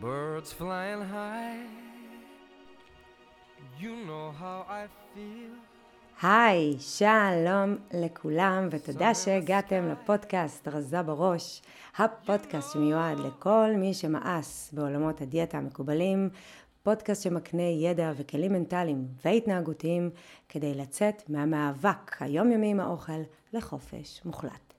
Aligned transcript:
birds 0.00 0.50
flying 0.52 1.02
high. 1.16 1.60
You 3.80 3.92
know 4.08 4.32
how 4.42 4.66
I 4.68 4.86
feel. 5.14 5.52
היי, 6.22 6.76
שלום 6.80 7.76
לכולם, 7.94 8.68
ותודה 8.70 9.14
שהגעתם 9.14 9.88
לפודקאסט 9.88 10.68
רזה 10.68 11.02
בראש, 11.02 11.62
הפודקאסט 11.98 12.72
שמיועד 12.72 13.18
לכל 13.18 13.70
מי 13.76 13.94
שמאס 13.94 14.70
בעולמות 14.72 15.20
הדיאטה 15.20 15.58
המקובלים, 15.58 16.28
פודקאסט 16.82 17.22
שמקנה 17.22 17.62
ידע 17.62 18.12
וכלים 18.16 18.52
מנטליים 18.52 19.08
והתנהגותיים 19.24 20.10
כדי 20.48 20.74
לצאת 20.74 21.22
מהמאבק 21.28 22.22
היומיומי 22.22 22.70
עם 22.70 22.80
האוכל 22.80 23.20
לחופש 23.52 24.20
מוחלט. 24.24 24.69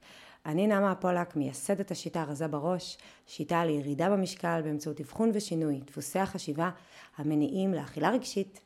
אני 0.45 0.67
נעמה 0.67 0.95
פולק, 0.95 1.35
מייסדת 1.35 1.91
השיטה 1.91 2.23
רזה 2.23 2.47
בראש, 2.47 2.97
שיטה 3.27 3.65
לירידה 3.65 4.09
במשקל 4.09 4.61
באמצעות 4.63 5.01
אבחון 5.01 5.31
ושינוי 5.33 5.79
דפוסי 5.85 6.19
החשיבה 6.19 6.69
המניעים 7.17 7.73
לאכילה 7.73 8.09
רגשית, 8.09 8.61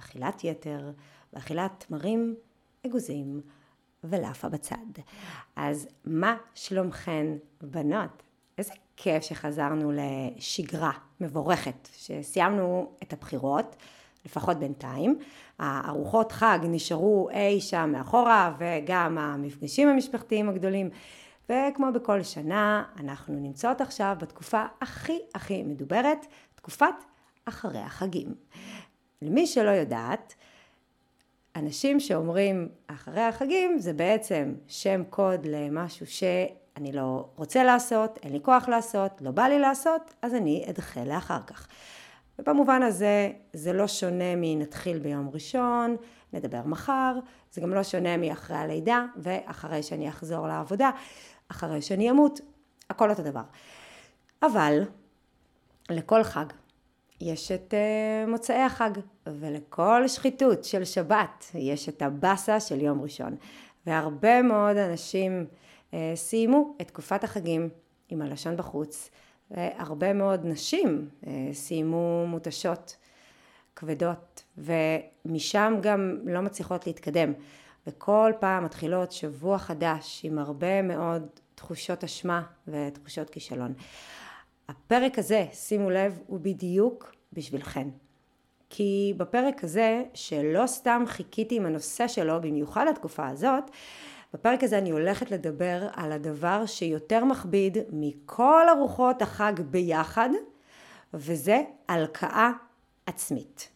אכילת 0.00 0.44
יתר 0.44 0.90
ואכילת 1.32 1.84
תמרים, 1.88 2.34
אגוזים 2.86 3.40
ולאפה 4.04 4.48
בצד. 4.48 4.76
אז 5.56 5.88
מה 6.04 6.36
שלומכן 6.54 7.26
בנות? 7.60 8.22
איזה 8.58 8.72
כיף 8.96 9.22
שחזרנו 9.22 9.92
לשגרה 9.92 10.92
מבורכת, 11.20 11.88
שסיימנו 11.96 12.92
את 13.02 13.12
הבחירות, 13.12 13.76
לפחות 14.24 14.56
בינתיים. 14.56 15.18
הארוחות 15.58 16.32
חג 16.32 16.58
נשארו 16.62 17.28
אי 17.30 17.60
שם 17.60 17.90
מאחורה, 17.92 18.54
וגם 18.58 19.18
המפגשים 19.18 19.88
המשפחתיים 19.88 20.48
הגדולים. 20.48 20.90
וכמו 21.44 21.86
בכל 21.94 22.22
שנה, 22.22 22.84
אנחנו 23.00 23.34
נמצאות 23.34 23.80
עכשיו 23.80 24.16
בתקופה 24.20 24.64
הכי 24.80 25.18
הכי 25.34 25.62
מדוברת, 25.62 26.26
תקופת 26.54 26.94
אחרי 27.44 27.78
החגים. 27.78 28.34
למי 29.22 29.46
שלא 29.46 29.70
יודעת, 29.70 30.34
אנשים 31.56 32.00
שאומרים 32.00 32.68
אחרי 32.86 33.22
החגים 33.22 33.78
זה 33.78 33.92
בעצם 33.92 34.54
שם 34.68 35.02
קוד 35.10 35.46
למשהו 35.46 36.06
שאני 36.06 36.92
לא 36.92 37.28
רוצה 37.36 37.64
לעשות, 37.64 38.18
אין 38.22 38.32
לי 38.32 38.38
כוח 38.42 38.68
לעשות, 38.68 39.12
לא 39.20 39.30
בא 39.30 39.42
לי 39.42 39.58
לעשות, 39.58 40.14
אז 40.22 40.34
אני 40.34 40.64
אדחה 40.70 41.04
לאחר 41.04 41.42
כך. 41.46 41.68
ובמובן 42.38 42.82
הזה 42.82 43.30
זה 43.52 43.72
לא 43.72 43.86
שונה 43.86 44.36
מנתחיל 44.36 44.98
ביום 44.98 45.30
ראשון, 45.32 45.96
נדבר 46.32 46.62
מחר, 46.64 47.18
זה 47.52 47.60
גם 47.60 47.74
לא 47.74 47.82
שונה 47.82 48.16
מאחרי 48.16 48.56
הלידה 48.56 49.04
ואחרי 49.16 49.82
שאני 49.82 50.08
אחזור 50.08 50.46
לעבודה, 50.46 50.90
אחרי 51.48 51.82
שאני 51.82 52.10
אמות, 52.10 52.40
הכל 52.90 53.10
אותו 53.10 53.22
דבר. 53.22 53.42
אבל 54.42 54.82
לכל 55.90 56.22
חג 56.22 56.46
יש 57.20 57.52
את 57.52 57.74
uh, 57.74 58.30
מוצאי 58.30 58.62
החג, 58.62 58.90
ולכל 59.26 60.08
שחיתות 60.08 60.64
של 60.64 60.84
שבת 60.84 61.50
יש 61.54 61.88
את 61.88 62.02
הבאסה 62.02 62.60
של 62.60 62.80
יום 62.80 63.02
ראשון. 63.02 63.36
והרבה 63.86 64.42
מאוד 64.42 64.76
אנשים 64.76 65.46
uh, 65.90 65.94
סיימו 66.14 66.76
את 66.80 66.88
תקופת 66.88 67.24
החגים 67.24 67.68
עם 68.08 68.22
הלשון 68.22 68.56
בחוץ, 68.56 69.10
והרבה 69.56 70.12
מאוד 70.12 70.40
נשים 70.44 71.08
uh, 71.22 71.26
סיימו 71.52 72.24
מותשות 72.28 72.96
כבדות, 73.76 74.42
ומשם 74.58 75.74
גם 75.82 76.18
לא 76.24 76.40
מצליחות 76.40 76.86
להתקדם. 76.86 77.32
וכל 77.86 78.32
פעם 78.40 78.64
מתחילות 78.64 79.12
שבוע 79.12 79.58
חדש 79.58 80.20
עם 80.24 80.38
הרבה 80.38 80.82
מאוד 80.82 81.26
תחושות 81.54 82.04
אשמה 82.04 82.42
ותחושות 82.68 83.30
כישלון. 83.30 83.72
הפרק 84.68 85.18
הזה, 85.18 85.46
שימו 85.52 85.90
לב, 85.90 86.18
הוא 86.26 86.40
בדיוק 86.40 87.14
בשבילכן. 87.32 87.88
כי 88.70 89.14
בפרק 89.16 89.64
הזה, 89.64 90.02
שלא 90.14 90.66
סתם 90.66 91.02
חיכיתי 91.06 91.56
עם 91.56 91.66
הנושא 91.66 92.08
שלו, 92.08 92.40
במיוחד 92.40 92.86
לתקופה 92.90 93.28
הזאת, 93.28 93.64
בפרק 94.34 94.64
הזה 94.64 94.78
אני 94.78 94.90
הולכת 94.90 95.30
לדבר 95.30 95.88
על 95.92 96.12
הדבר 96.12 96.66
שיותר 96.66 97.24
מכביד 97.24 97.78
מכל 97.90 98.66
ארוחות 98.68 99.22
החג 99.22 99.52
ביחד, 99.60 100.28
וזה 101.14 101.62
הלקאה 101.88 102.50
עצמית. 103.06 103.68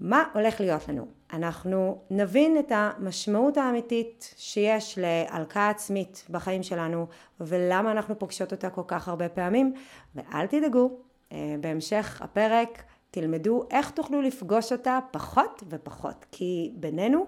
מה 0.00 0.24
הולך 0.34 0.60
להיות 0.60 0.88
לנו? 0.88 1.06
אנחנו 1.32 2.02
נבין 2.10 2.58
את 2.58 2.72
המשמעות 2.74 3.56
האמיתית 3.56 4.34
שיש 4.36 4.98
להלקאה 5.02 5.70
עצמית 5.70 6.26
בחיים 6.30 6.62
שלנו 6.62 7.06
ולמה 7.40 7.92
אנחנו 7.92 8.18
פוגשות 8.18 8.52
אותה 8.52 8.70
כל 8.70 8.82
כך 8.86 9.08
הרבה 9.08 9.28
פעמים 9.28 9.74
ואל 10.14 10.46
תדאגו, 10.46 10.90
אה, 11.32 11.54
בהמשך 11.60 12.22
הפרק 12.22 12.82
תלמדו 13.10 13.62
איך 13.70 13.90
תוכלו 13.90 14.22
לפגוש 14.22 14.72
אותה 14.72 14.98
פחות 15.10 15.62
ופחות 15.68 16.26
כי 16.32 16.72
בינינו 16.74 17.26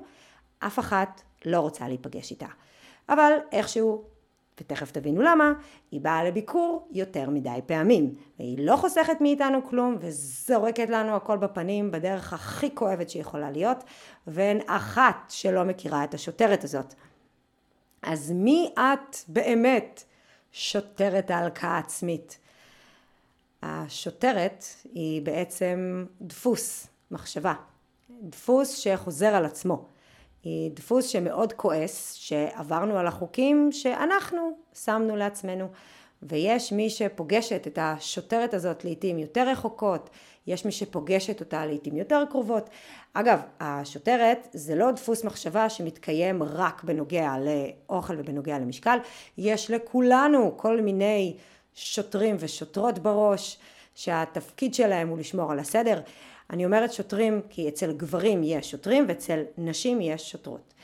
אף 0.59 0.79
אחת 0.79 1.23
לא 1.47 1.61
רוצה 1.61 1.89
להיפגש 1.89 2.31
איתה 2.31 2.47
אבל 3.09 3.33
איכשהו 3.53 4.05
ותכף 4.61 4.91
תבינו 4.91 5.23
למה, 5.23 5.53
היא 5.91 6.01
באה 6.01 6.25
לביקור 6.25 6.89
יותר 6.93 7.31
מדי 7.31 7.59
פעמים, 7.67 8.15
והיא 8.39 8.67
לא 8.67 8.77
חוסכת 8.77 9.21
מאיתנו 9.21 9.65
כלום 9.69 9.97
וזורקת 10.01 10.91
לנו 10.91 11.17
הכל 11.17 11.37
בפנים 11.37 11.91
בדרך 11.91 12.33
הכי 12.33 12.75
כואבת 12.75 13.11
שיכולה 13.11 13.51
להיות, 13.51 13.85
ואין 14.27 14.61
אחת 14.67 15.17
שלא 15.29 15.65
מכירה 15.65 16.05
את 16.05 16.15
השוטרת 16.15 16.65
הזאת. 16.65 16.95
אז 18.03 18.31
מי 18.31 18.75
את 18.79 19.17
באמת 19.29 20.05
שוטרת 20.53 21.31
ההלקאה 21.31 21.71
העצמית? 21.71 22.39
השוטרת 23.63 24.65
היא 24.95 25.23
בעצם 25.23 26.07
דפוס 26.21 26.87
מחשבה, 27.11 27.55
דפוס 28.23 28.77
שחוזר 28.77 29.35
על 29.35 29.45
עצמו. 29.45 29.92
היא 30.43 30.71
דפוס 30.75 31.07
שמאוד 31.07 31.53
כועס 31.53 32.13
שעברנו 32.13 32.99
על 32.99 33.07
החוקים 33.07 33.73
שאנחנו 33.73 34.51
שמנו 34.85 35.17
לעצמנו 35.17 35.69
ויש 36.23 36.73
מי 36.73 36.91
שפוגשת 36.91 37.67
את 37.67 37.79
השוטרת 37.83 38.55
הזאת 38.55 38.85
לעיתים 38.85 39.19
יותר 39.19 39.49
רחוקות, 39.49 40.11
יש 40.47 40.65
מי 40.65 40.73
שפוגשת 40.73 41.41
אותה 41.41 41.67
לעיתים 41.67 41.97
יותר 41.97 42.25
קרובות. 42.31 42.71
אגב, 43.13 43.41
השוטרת 43.61 44.49
זה 44.53 44.75
לא 44.75 44.91
דפוס 44.91 45.25
מחשבה 45.25 45.69
שמתקיים 45.69 46.43
רק 46.43 46.85
בנוגע 46.85 47.35
לאוכל 47.39 48.15
ובנוגע 48.19 48.59
למשקל, 48.59 48.99
יש 49.39 49.71
לכולנו 49.71 50.55
כל 50.57 50.81
מיני 50.81 51.37
שוטרים 51.75 52.37
ושוטרות 52.39 52.99
בראש 52.99 53.59
שהתפקיד 53.95 54.75
שלהם 54.75 55.09
הוא 55.09 55.19
לשמור 55.19 55.53
על 55.53 55.59
הסדר. 55.59 56.01
אני 56.51 56.65
אומרת 56.65 56.93
שוטרים 56.93 57.41
כי 57.49 57.69
אצל 57.69 57.93
גברים 57.93 58.41
יש 58.45 58.71
שוטרים 58.71 59.05
ואצל 59.09 59.43
נשים 59.59 60.01
יש 60.01 60.31
שוטרות. 60.31 60.75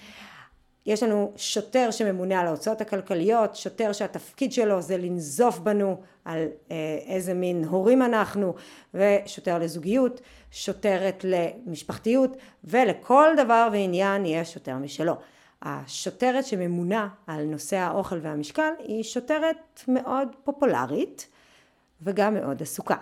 יש 0.87 1.03
לנו 1.03 1.33
שוטר 1.37 1.91
שממונה 1.91 2.41
על 2.41 2.47
ההוצאות 2.47 2.81
הכלכליות, 2.81 3.57
שוטר 3.57 3.93
שהתפקיד 3.93 4.53
שלו 4.53 4.83
זה 4.83 4.97
לנזוף 4.97 5.59
בנו 5.59 6.01
על 6.25 6.47
אה, 6.71 6.99
איזה 7.07 7.35
מין 7.35 7.65
הורים 7.65 8.03
אנחנו, 8.03 8.55
ושוטר 8.95 9.59
לזוגיות, 9.59 10.21
שוטרת 10.51 11.25
למשפחתיות, 11.25 12.37
ולכל 12.65 13.35
דבר 13.37 13.69
ועניין 13.73 14.27
יש 14.27 14.55
שוטר 14.55 14.77
משלו. 14.77 15.15
השוטרת 15.63 16.47
שממונה 16.47 17.09
על 17.27 17.45
נושא 17.45 17.77
האוכל 17.77 18.19
והמשקל 18.23 18.71
היא 18.79 19.03
שוטרת 19.03 19.83
מאוד 19.89 20.29
פופולרית 20.45 21.29
וגם 22.03 22.35
מאוד 22.35 22.63
עסוקה. 22.63 22.97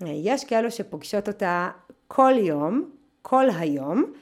יש 0.00 0.44
כאלו 0.44 0.70
שפוגשות 0.70 1.28
אותה 1.28 1.70
כל 2.08 2.32
יום, 2.38 2.90
כל 3.22 3.46
היום, 3.58 4.12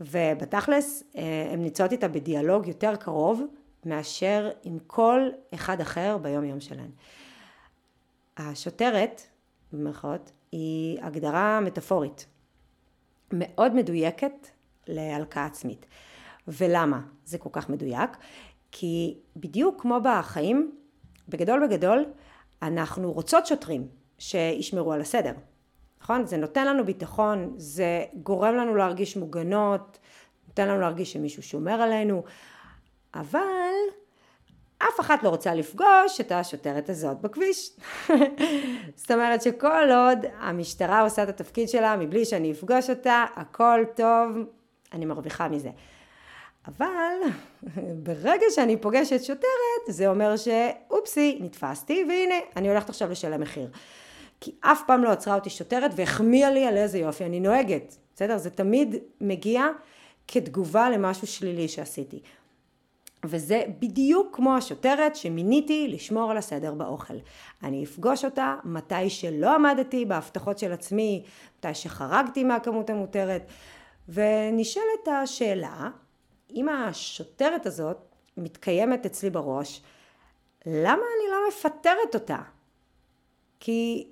ובתכלס 0.00 1.02
אה, 1.16 1.48
הן 1.52 1.62
נמצאות 1.62 1.92
איתה 1.92 2.08
בדיאלוג 2.08 2.66
יותר 2.68 2.96
קרוב 2.96 3.42
מאשר 3.84 4.50
עם 4.62 4.78
כל 4.86 5.28
אחד 5.54 5.80
אחר 5.80 6.18
ביום 6.18 6.44
יום 6.44 6.60
שלהן. 6.60 6.90
השוטרת, 8.36 9.22
במירכאות, 9.72 10.32
היא 10.52 10.98
הגדרה 11.02 11.60
מטאפורית, 11.60 12.26
מאוד 13.32 13.74
מדויקת 13.74 14.48
להלקאה 14.86 15.44
עצמית. 15.44 15.86
ולמה 16.48 17.00
זה 17.24 17.38
כל 17.38 17.50
כך 17.52 17.70
מדויק? 17.70 18.10
כי 18.72 19.18
בדיוק 19.36 19.82
כמו 19.82 19.98
בחיים, 20.02 20.72
בגדול 21.28 21.66
בגדול, 21.66 22.04
אנחנו 22.62 23.12
רוצות 23.12 23.46
שוטרים 23.46 23.88
שישמרו 24.18 24.92
על 24.92 25.00
הסדר. 25.00 25.32
נכון? 26.02 26.26
זה 26.26 26.36
נותן 26.36 26.66
לנו 26.66 26.84
ביטחון, 26.84 27.54
זה 27.56 28.04
גורם 28.14 28.54
לנו 28.54 28.74
להרגיש 28.74 29.16
מוגנות, 29.16 29.98
נותן 30.48 30.68
לנו 30.68 30.80
להרגיש 30.80 31.12
שמישהו 31.12 31.42
שומר 31.42 31.82
עלינו, 31.82 32.24
אבל 33.14 33.40
אף 34.78 35.00
אחת 35.00 35.22
לא 35.22 35.28
רוצה 35.28 35.54
לפגוש 35.54 36.20
את 36.20 36.32
השוטרת 36.32 36.88
הזאת 36.88 37.20
בכביש. 37.20 37.70
זאת 38.96 39.10
אומרת 39.10 39.42
שכל 39.42 39.90
עוד 39.90 40.18
המשטרה 40.38 41.00
עושה 41.00 41.22
את 41.22 41.28
התפקיד 41.28 41.68
שלה 41.68 41.96
מבלי 41.96 42.24
שאני 42.24 42.52
אפגוש 42.52 42.90
אותה, 42.90 43.24
הכל 43.36 43.84
טוב, 43.96 44.36
אני 44.92 45.04
מרוויחה 45.04 45.48
מזה. 45.48 45.70
אבל 46.68 47.16
ברגע 48.04 48.46
שאני 48.50 48.76
פוגשת 48.76 49.24
שוטרת, 49.24 49.82
זה 49.88 50.08
אומר 50.08 50.36
שאופסי, 50.96 51.38
נתפסתי, 51.40 52.04
והנה, 52.08 52.34
אני 52.56 52.68
הולכת 52.68 52.88
עכשיו 52.88 53.10
לשלם 53.10 53.40
מחיר. 53.40 53.68
כי 54.40 54.54
אף 54.60 54.82
פעם 54.86 55.04
לא 55.04 55.10
עצרה 55.10 55.34
אותי 55.34 55.50
שוטרת 55.50 55.90
והחמיאה 55.96 56.50
לי 56.50 56.66
על 56.66 56.76
איזה 56.76 56.98
יופי 56.98 57.24
אני 57.24 57.40
נוהגת, 57.40 57.96
בסדר? 58.14 58.38
זה 58.38 58.50
תמיד 58.50 58.94
מגיע 59.20 59.66
כתגובה 60.28 60.90
למשהו 60.90 61.26
שלילי 61.26 61.68
שעשיתי. 61.68 62.20
וזה 63.24 63.62
בדיוק 63.78 64.36
כמו 64.36 64.56
השוטרת 64.56 65.16
שמיניתי 65.16 65.88
לשמור 65.88 66.30
על 66.30 66.36
הסדר 66.36 66.74
באוכל. 66.74 67.14
אני 67.62 67.84
אפגוש 67.84 68.24
אותה 68.24 68.56
מתי 68.64 69.10
שלא 69.10 69.54
עמדתי 69.54 70.04
בהבטחות 70.04 70.58
של 70.58 70.72
עצמי, 70.72 71.24
מתי 71.58 71.74
שחרגתי 71.74 72.44
מהכמות 72.44 72.90
המותרת, 72.90 73.42
ונשאלת 74.08 75.08
השאלה, 75.22 75.90
אם 76.54 76.68
השוטרת 76.68 77.66
הזאת 77.66 77.96
מתקיימת 78.36 79.06
אצלי 79.06 79.30
בראש, 79.30 79.82
למה 80.66 81.02
אני 81.02 81.30
לא 81.30 81.48
מפטרת 81.48 82.14
אותה? 82.14 82.38
כי 83.60 84.10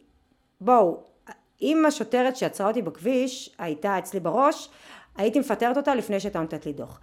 בואו, 0.60 1.02
אם 1.62 1.86
השוטרת 1.86 2.36
שעצרה 2.36 2.68
אותי 2.68 2.82
בכביש 2.82 3.54
הייתה 3.58 3.98
אצלי 3.98 4.20
בראש, 4.20 4.70
הייתי 5.16 5.40
מפטרת 5.40 5.76
אותה 5.76 5.94
לפני 5.94 6.20
שהייתה 6.20 6.40
נותנת 6.40 6.66
לי 6.66 6.72
דוח. 6.72 7.00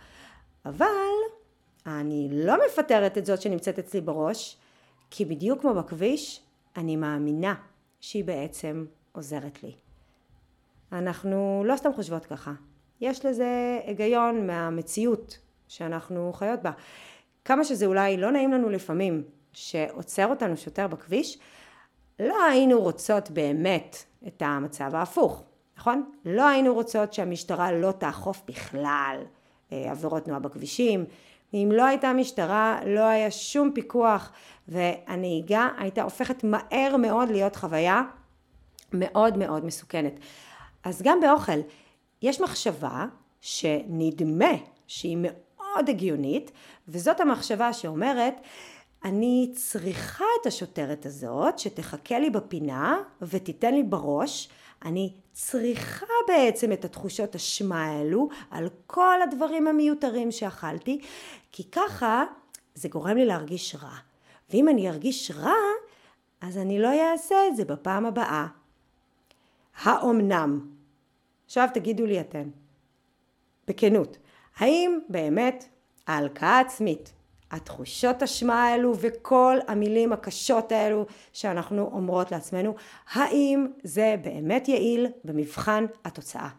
אבל 0.66 0.86
אני 1.86 2.30
לא 2.32 2.56
מפטרת 2.66 3.18
את 3.18 3.26
זאת 3.26 3.42
שנמצאת 3.42 3.80
אצלי 3.80 4.02
בראש, 4.02 4.58
כי 5.10 5.26
בדיוק 5.26 5.62
כמו 5.62 5.74
בכביש, 5.74 6.42
אני 6.78 6.96
מאמינה 6.96 7.56
שהיא 8.00 8.24
בעצם 8.24 8.86
עוזרת 9.12 9.64
לי. 9.64 9.72
אנחנו 10.92 11.64
לא 11.66 11.76
סתם 11.76 11.94
חושבות 11.94 12.26
ככה. 12.26 12.54
יש 13.02 13.26
לזה 13.26 13.80
היגיון 13.86 14.48
מהמציאות 14.48 15.40
שאנחנו 15.68 16.34
חיות 16.34 16.62
בה. 16.62 16.72
כמה 17.46 17.64
שזה 17.64 17.86
אולי 17.86 18.18
לא 18.18 18.32
נעים 18.32 18.52
לנו 18.52 18.70
לפעמים 18.70 19.24
שעוצר 19.54 20.28
אותנו 20.28 20.58
שוטר 20.58 20.88
בכביש, 20.88 21.38
לא 22.20 22.44
היינו 22.44 22.82
רוצות 22.82 23.32
באמת 23.32 24.04
את 24.28 24.42
המצב 24.46 24.96
ההפוך, 24.96 25.44
נכון? 25.78 26.12
לא 26.26 26.48
היינו 26.48 26.74
רוצות 26.74 27.14
שהמשטרה 27.14 27.72
לא 27.72 27.92
תאכוף 27.92 28.42
בכלל 28.48 29.18
אה, 29.72 29.92
עבירות 29.92 30.26
תנועה 30.26 30.40
בכבישים. 30.40 31.06
אם 31.54 31.70
לא 31.74 31.86
הייתה 31.86 32.14
משטרה, 32.14 32.80
לא 32.86 33.02
היה 33.02 33.32
שום 33.32 33.72
פיקוח, 33.76 34.32
והנהיגה 34.68 35.70
הייתה 35.78 36.04
הופכת 36.04 36.44
מהר 36.44 36.98
מאוד 36.98 37.30
להיות 37.30 37.56
חוויה 37.56 38.02
מאוד 38.94 39.38
מאוד 39.38 39.66
מסוכנת. 39.66 40.14
אז 40.84 41.02
גם 41.02 41.20
באוכל, 41.20 41.60
יש 42.22 42.42
מחשבה 42.42 43.06
שנדמה 43.42 44.52
שהיא 44.88 45.18
מאוד 45.22 45.90
הגיונית, 45.90 46.52
וזאת 46.88 47.20
המחשבה 47.20 47.74
שאומרת, 47.74 48.34
אני 49.04 49.52
צריכה 49.56 50.26
את 50.42 50.46
השוטרת 50.46 51.06
הזאת 51.06 51.60
שתחכה 51.60 52.20
לי 52.20 52.30
בפינה 52.30 53.02
ותיתן 53.22 53.74
לי 53.74 53.84
בראש, 53.84 54.50
אני 54.86 55.14
צריכה 55.32 56.06
בעצם 56.28 56.72
את 56.72 56.86
התחושות 56.86 57.36
אשמה 57.36 57.86
האלו 57.86 58.30
על 58.52 58.70
כל 58.88 59.22
הדברים 59.22 59.68
המיותרים 59.68 60.32
שאכלתי, 60.32 61.02
כי 61.52 61.64
ככה 61.72 62.24
זה 62.76 62.90
גורם 62.90 63.18
לי 63.18 63.26
להרגיש 63.26 63.76
רע. 63.76 63.96
ואם 64.50 64.70
אני 64.70 64.90
ארגיש 64.90 65.32
רע, 65.32 65.54
אז 66.42 66.58
אני 66.58 66.80
לא 66.80 67.12
אעשה 67.12 67.36
את 67.48 67.56
זה 67.56 67.66
בפעם 67.66 68.06
הבאה. 68.06 68.48
האומנם? 69.82 70.70
עכשיו 71.46 71.68
תגידו 71.74 72.06
לי 72.06 72.20
אתם, 72.22 72.50
בכנות, 73.68 74.18
האם 74.58 75.00
באמת 75.10 75.66
ההלקאה 76.08 76.50
העצמית, 76.50 77.14
התחושות 77.52 78.24
אשמה 78.24 78.64
האלו 78.66 78.94
וכל 79.00 79.58
המילים 79.68 80.14
הקשות 80.14 80.72
האלו 80.72 81.06
שאנחנו 81.34 81.90
אומרות 81.94 82.32
לעצמנו, 82.32 82.76
האם 83.14 83.68
זה 83.84 84.16
באמת 84.24 84.68
יעיל 84.68 85.08
במבחן 85.24 85.86
התוצאה? 86.06 86.50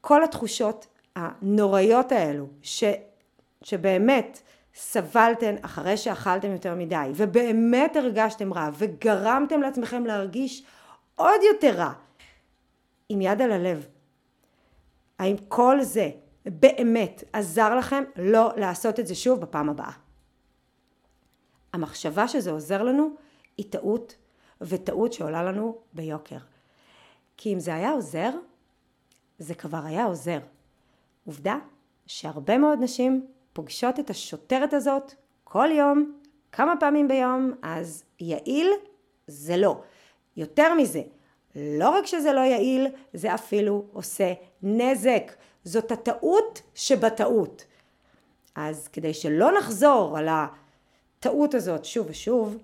כל 0.00 0.24
התחושות 0.24 0.86
הנוראיות 1.16 2.12
האלו 2.12 2.46
ש, 2.62 2.84
שבאמת 3.62 4.42
סבלתן 4.74 5.54
אחרי 5.62 5.96
שאכלתם 5.96 6.52
יותר 6.52 6.74
מדי 6.74 7.10
ובאמת 7.14 7.96
הרגשתם 7.96 8.52
רע 8.52 8.70
וגרמתם 8.78 9.60
לעצמכם 9.60 10.06
להרגיש 10.06 10.64
עוד 11.14 11.40
יותר 11.52 11.74
רע 11.76 11.92
עם 13.08 13.20
יד 13.20 13.42
על 13.42 13.52
הלב. 13.52 13.86
האם 15.18 15.36
כל 15.48 15.82
זה 15.82 16.10
באמת 16.46 17.24
עזר 17.32 17.74
לכם 17.74 18.04
לא 18.16 18.52
לעשות 18.56 19.00
את 19.00 19.06
זה 19.06 19.14
שוב 19.14 19.40
בפעם 19.40 19.70
הבאה? 19.70 19.92
המחשבה 21.72 22.28
שזה 22.28 22.50
עוזר 22.50 22.82
לנו 22.82 23.10
היא 23.56 23.66
טעות, 23.70 24.16
וטעות 24.60 25.12
שעולה 25.12 25.42
לנו 25.42 25.78
ביוקר. 25.92 26.38
כי 27.36 27.54
אם 27.54 27.60
זה 27.60 27.74
היה 27.74 27.90
עוזר, 27.90 28.30
זה 29.38 29.54
כבר 29.54 29.80
היה 29.84 30.04
עוזר. 30.04 30.38
עובדה 31.26 31.58
שהרבה 32.06 32.58
מאוד 32.58 32.78
נשים 32.82 33.26
פוגשות 33.52 34.00
את 34.00 34.10
השוטרת 34.10 34.74
הזאת 34.74 35.14
כל 35.44 35.68
יום, 35.72 36.12
כמה 36.52 36.74
פעמים 36.80 37.08
ביום, 37.08 37.52
אז 37.62 38.04
יעיל 38.20 38.70
זה 39.26 39.56
לא. 39.56 39.80
יותר 40.36 40.74
מזה, 40.74 41.02
לא 41.56 41.90
רק 41.90 42.06
שזה 42.06 42.32
לא 42.32 42.40
יעיל, 42.40 42.86
זה 43.14 43.34
אפילו 43.34 43.84
עושה 43.92 44.32
נזק. 44.62 45.32
זאת 45.64 45.92
הטעות 45.92 46.62
שבטעות. 46.74 47.64
אז 48.54 48.88
כדי 48.88 49.14
שלא 49.14 49.58
נחזור 49.58 50.18
על 50.18 50.28
הטעות 50.28 51.54
הזאת 51.54 51.84
שוב 51.84 52.06
ושוב, 52.10 52.58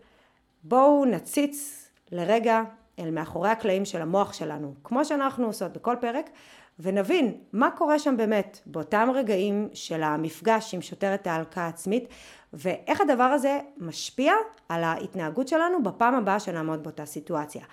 בואו 0.62 1.05
נציץ 1.05 1.88
לרגע 2.12 2.62
אל 2.99 3.11
מאחורי 3.11 3.49
הקלעים 3.49 3.85
של 3.85 4.02
המוח 4.02 4.32
שלנו, 4.32 4.75
כמו 4.85 5.05
שאנחנו 5.05 5.47
עושות 5.47 5.73
בכל 5.73 5.97
פרק, 6.00 6.31
ונבין 6.79 7.35
מה 7.52 7.70
קורה 7.70 7.99
שם 7.99 8.17
באמת 8.17 8.61
באותם 8.67 9.08
רגעים 9.14 9.69
של 9.75 10.02
המפגש 10.02 10.75
עם 10.75 10.82
שוטרת 10.82 11.26
ההלקאה 11.26 11.64
העצמית, 11.64 12.08
ואיך 12.52 13.00
הדבר 13.00 13.25
הזה 13.25 13.58
משפיע 13.76 14.35
על 14.69 14.85
ההתנהגות 14.85 15.49
שלנו 15.49 15.82
בפעם 15.82 16.14
הבאה 16.14 16.41
שנעמוד 16.41 16.82
באותה 16.82 17.06
סיטואציה. 17.06 17.64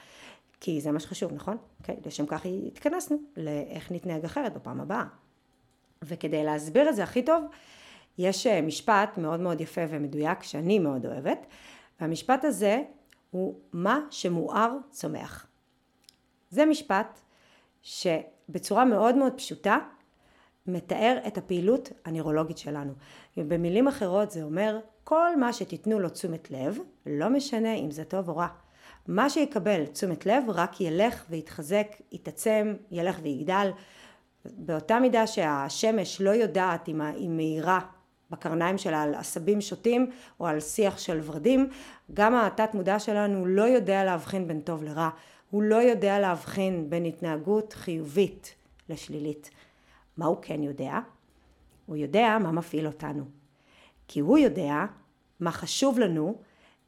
כי 0.59 0.81
זה 0.81 0.91
מה 0.91 0.99
שחשוב, 0.99 1.33
נכון? 1.33 1.57
אוקיי, 1.79 1.95
okay, 1.95 2.07
לשם 2.07 2.25
כך 2.25 2.45
התכנסנו, 2.67 3.17
לאיך 3.37 3.91
נתנהג 3.91 4.25
אחרת 4.25 4.53
בפעם 4.53 4.81
הבאה. 4.81 5.03
וכדי 6.01 6.43
להסביר 6.43 6.89
את 6.89 6.95
זה 6.95 7.03
הכי 7.03 7.23
טוב, 7.23 7.43
יש 8.17 8.47
אה, 8.47 8.61
משפט 8.61 9.17
מאוד 9.17 9.39
מאוד 9.39 9.61
יפה 9.61 9.81
ומדויק 9.89 10.43
שאני 10.43 10.79
מאוד 10.79 11.05
אוהבת, 11.05 11.45
והמשפט 12.01 12.45
הזה 12.45 12.81
הוא 13.31 13.59
מה 13.73 13.99
שמואר 14.09 14.71
צומח. 14.91 15.47
זה 16.49 16.65
משפט 16.65 17.19
שבצורה 17.81 18.85
מאוד 18.85 19.15
מאוד 19.15 19.33
פשוטה 19.33 19.77
מתאר 20.67 21.17
את 21.27 21.37
הפעילות 21.37 21.91
הנוירולוגית 22.05 22.57
שלנו. 22.57 22.93
במילים 23.37 23.87
אחרות 23.87 24.31
זה 24.31 24.43
אומר 24.43 24.79
כל 25.03 25.37
מה 25.39 25.53
שתיתנו 25.53 25.99
לו 25.99 26.09
תשומת 26.09 26.51
לב, 26.51 26.79
לא 27.05 27.29
משנה 27.29 27.73
אם 27.73 27.91
זה 27.91 28.03
טוב 28.03 28.29
או 28.29 28.37
רע. 28.37 28.47
מה 29.07 29.29
שיקבל 29.29 29.85
תשומת 29.85 30.25
לב 30.25 30.43
רק 30.47 30.81
ילך 30.81 31.25
ויתחזק, 31.29 31.87
יתעצם, 32.11 32.73
ילך 32.91 33.19
ויגדל. 33.23 33.71
באותה 34.45 34.99
מידה 34.99 35.27
שהשמש 35.27 36.21
לא 36.21 36.29
יודעת 36.29 36.89
אם 36.89 37.01
היא 37.01 37.29
מאירה 37.29 37.79
בקרניים 38.31 38.77
שלה 38.77 39.01
על 39.01 39.15
עשבים 39.15 39.61
שוטים 39.61 40.11
או 40.39 40.47
על 40.47 40.59
שיח 40.59 40.97
של 40.97 41.19
ורדים, 41.23 41.69
גם 42.13 42.35
התת 42.35 42.69
מודע 42.73 42.99
שלנו 42.99 43.45
לא 43.45 43.61
יודע 43.61 44.03
להבחין 44.03 44.47
בין 44.47 44.61
טוב 44.61 44.83
לרע, 44.83 45.09
הוא 45.49 45.63
לא 45.63 45.75
יודע 45.75 46.19
להבחין 46.19 46.89
בין 46.89 47.05
התנהגות 47.05 47.73
חיובית 47.73 48.55
לשלילית. 48.89 49.49
מה 50.17 50.25
הוא 50.25 50.37
כן 50.41 50.63
יודע? 50.63 50.99
הוא 51.85 51.95
יודע 51.95 52.37
מה 52.41 52.51
מפעיל 52.51 52.87
אותנו. 52.87 53.23
כי 54.07 54.19
הוא 54.19 54.37
יודע 54.37 54.85
מה 55.39 55.51
חשוב 55.51 55.99
לנו 55.99 56.41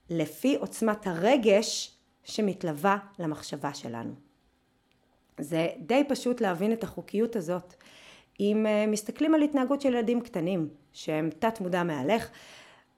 לפי 0.10 0.56
עוצמת 0.56 1.08
הרגש 1.08 1.99
שמתלווה 2.24 2.98
למחשבה 3.20 3.74
שלנו. 3.74 4.14
זה 5.38 5.68
די 5.80 6.04
פשוט 6.10 6.42
להבין 6.42 6.74
את 6.74 6.84
החוקיות 6.84 7.36
הזאת. 7.36 7.74
אם 8.40 8.66
אה, 8.66 8.88
מסתכלים 8.88 9.36
על 9.36 9.42
התנהגות 9.42 9.82
של 9.82 9.90
ילדים 9.90 10.22
קטנים 10.22 10.70
שהם 10.94 11.30
תת 11.40 11.62
מודע 11.62 11.84
מהלך 11.84 12.30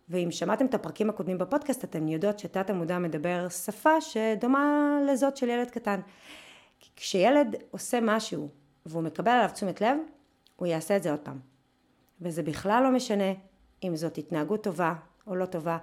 ואם 0.09 0.31
שמעתם 0.31 0.65
את 0.65 0.73
הפרקים 0.73 1.09
הקודמים 1.09 1.37
בפודקאסט 1.37 1.83
אתם 1.83 2.07
יודעות 2.07 2.39
שתת 2.39 2.69
המודע 2.69 2.99
מדבר 2.99 3.49
שפה 3.49 4.01
שדומה 4.01 4.97
לזאת 5.07 5.37
של 5.37 5.49
ילד 5.49 5.69
קטן. 5.69 5.99
כשילד 6.95 7.55
עושה 7.71 7.99
משהו 8.01 8.49
והוא 8.85 9.03
מקבל 9.03 9.31
עליו 9.31 9.49
תשומת 9.53 9.81
לב 9.81 9.97
הוא 10.55 10.67
יעשה 10.67 10.97
את 10.97 11.03
זה 11.03 11.11
עוד 11.11 11.19
פעם. 11.19 11.39
וזה 12.21 12.43
בכלל 12.43 12.83
לא 12.83 12.91
משנה 12.91 13.33
אם 13.83 13.95
זאת 13.95 14.17
התנהגות 14.17 14.63
טובה 14.63 14.93
או 15.27 15.35
לא 15.35 15.45
טובה. 15.45 15.77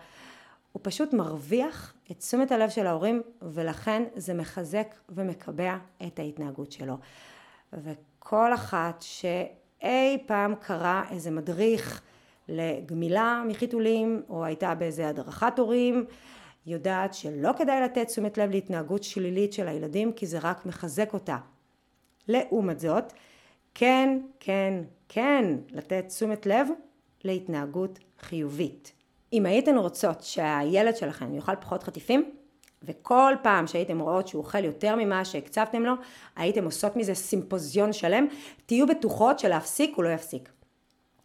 הוא 0.73 0.81
פשוט 0.83 1.13
מרוויח 1.13 1.95
את 2.11 2.19
תשומת 2.19 2.53
הלב 2.53 2.71
של 2.71 2.87
ההורים 2.87 3.23
ולכן 3.43 4.03
זה 4.17 4.35
מחזק 4.35 4.95
ומקבע 5.09 5.77
את 6.07 6.19
ההתנהגות 6.19 6.73
שלו. 6.73 6.99
וכל 7.73 8.55
אחת 8.55 9.03
שאי 9.03 10.19
פעם 10.27 10.55
קרא 10.55 11.03
איזה 11.11 11.31
מדריך 11.31 12.03
לגמילה 12.49 13.43
מחיתולים 13.49 14.23
או 14.29 14.45
הייתה 14.45 14.75
באיזה 14.75 15.09
הדרכת 15.09 15.59
הורים 15.59 16.05
יודעת 16.67 17.15
שלא 17.15 17.51
כדאי 17.59 17.81
לתת 17.81 18.07
תשומת 18.07 18.39
לב 18.39 18.51
להתנהגות 18.51 19.03
שלילית 19.03 19.53
של 19.53 19.69
הילדים 19.69 20.13
כי 20.13 20.27
זה 20.27 20.39
רק 20.43 20.67
מחזק 20.67 21.13
אותה. 21.13 21.37
לעומת 22.29 22.81
זאת, 22.81 23.13
כן, 23.75 24.21
כן, 24.41 24.83
כן 25.09 25.45
לתת 25.71 26.05
תשומת 26.09 26.47
לב 26.47 26.69
להתנהגות 27.25 27.99
חיובית. 28.21 28.93
אם 29.33 29.47
הייתן 29.47 29.79
רוצות 29.79 30.23
שהילד 30.23 30.97
שלכם 30.97 31.35
יאכל 31.35 31.57
פחות 31.61 31.83
חטיפים, 31.83 32.31
וכל 32.83 33.35
פעם 33.43 33.67
שהייתם 33.67 34.01
רואות 34.01 34.29
שהוא 34.29 34.43
אוכל 34.43 34.65
יותר 34.65 34.97
ממה 34.97 35.25
שהקצבתם 35.25 35.83
לו, 35.83 35.93
הייתם 36.37 36.65
עושות 36.65 36.97
מזה 36.97 37.15
סימפוזיון 37.15 37.93
שלם, 37.93 38.27
תהיו 38.67 38.87
בטוחות 38.87 39.39
שלהפסיק 39.39 39.97
הוא 39.97 40.05
לא 40.05 40.09
יפסיק. 40.09 40.49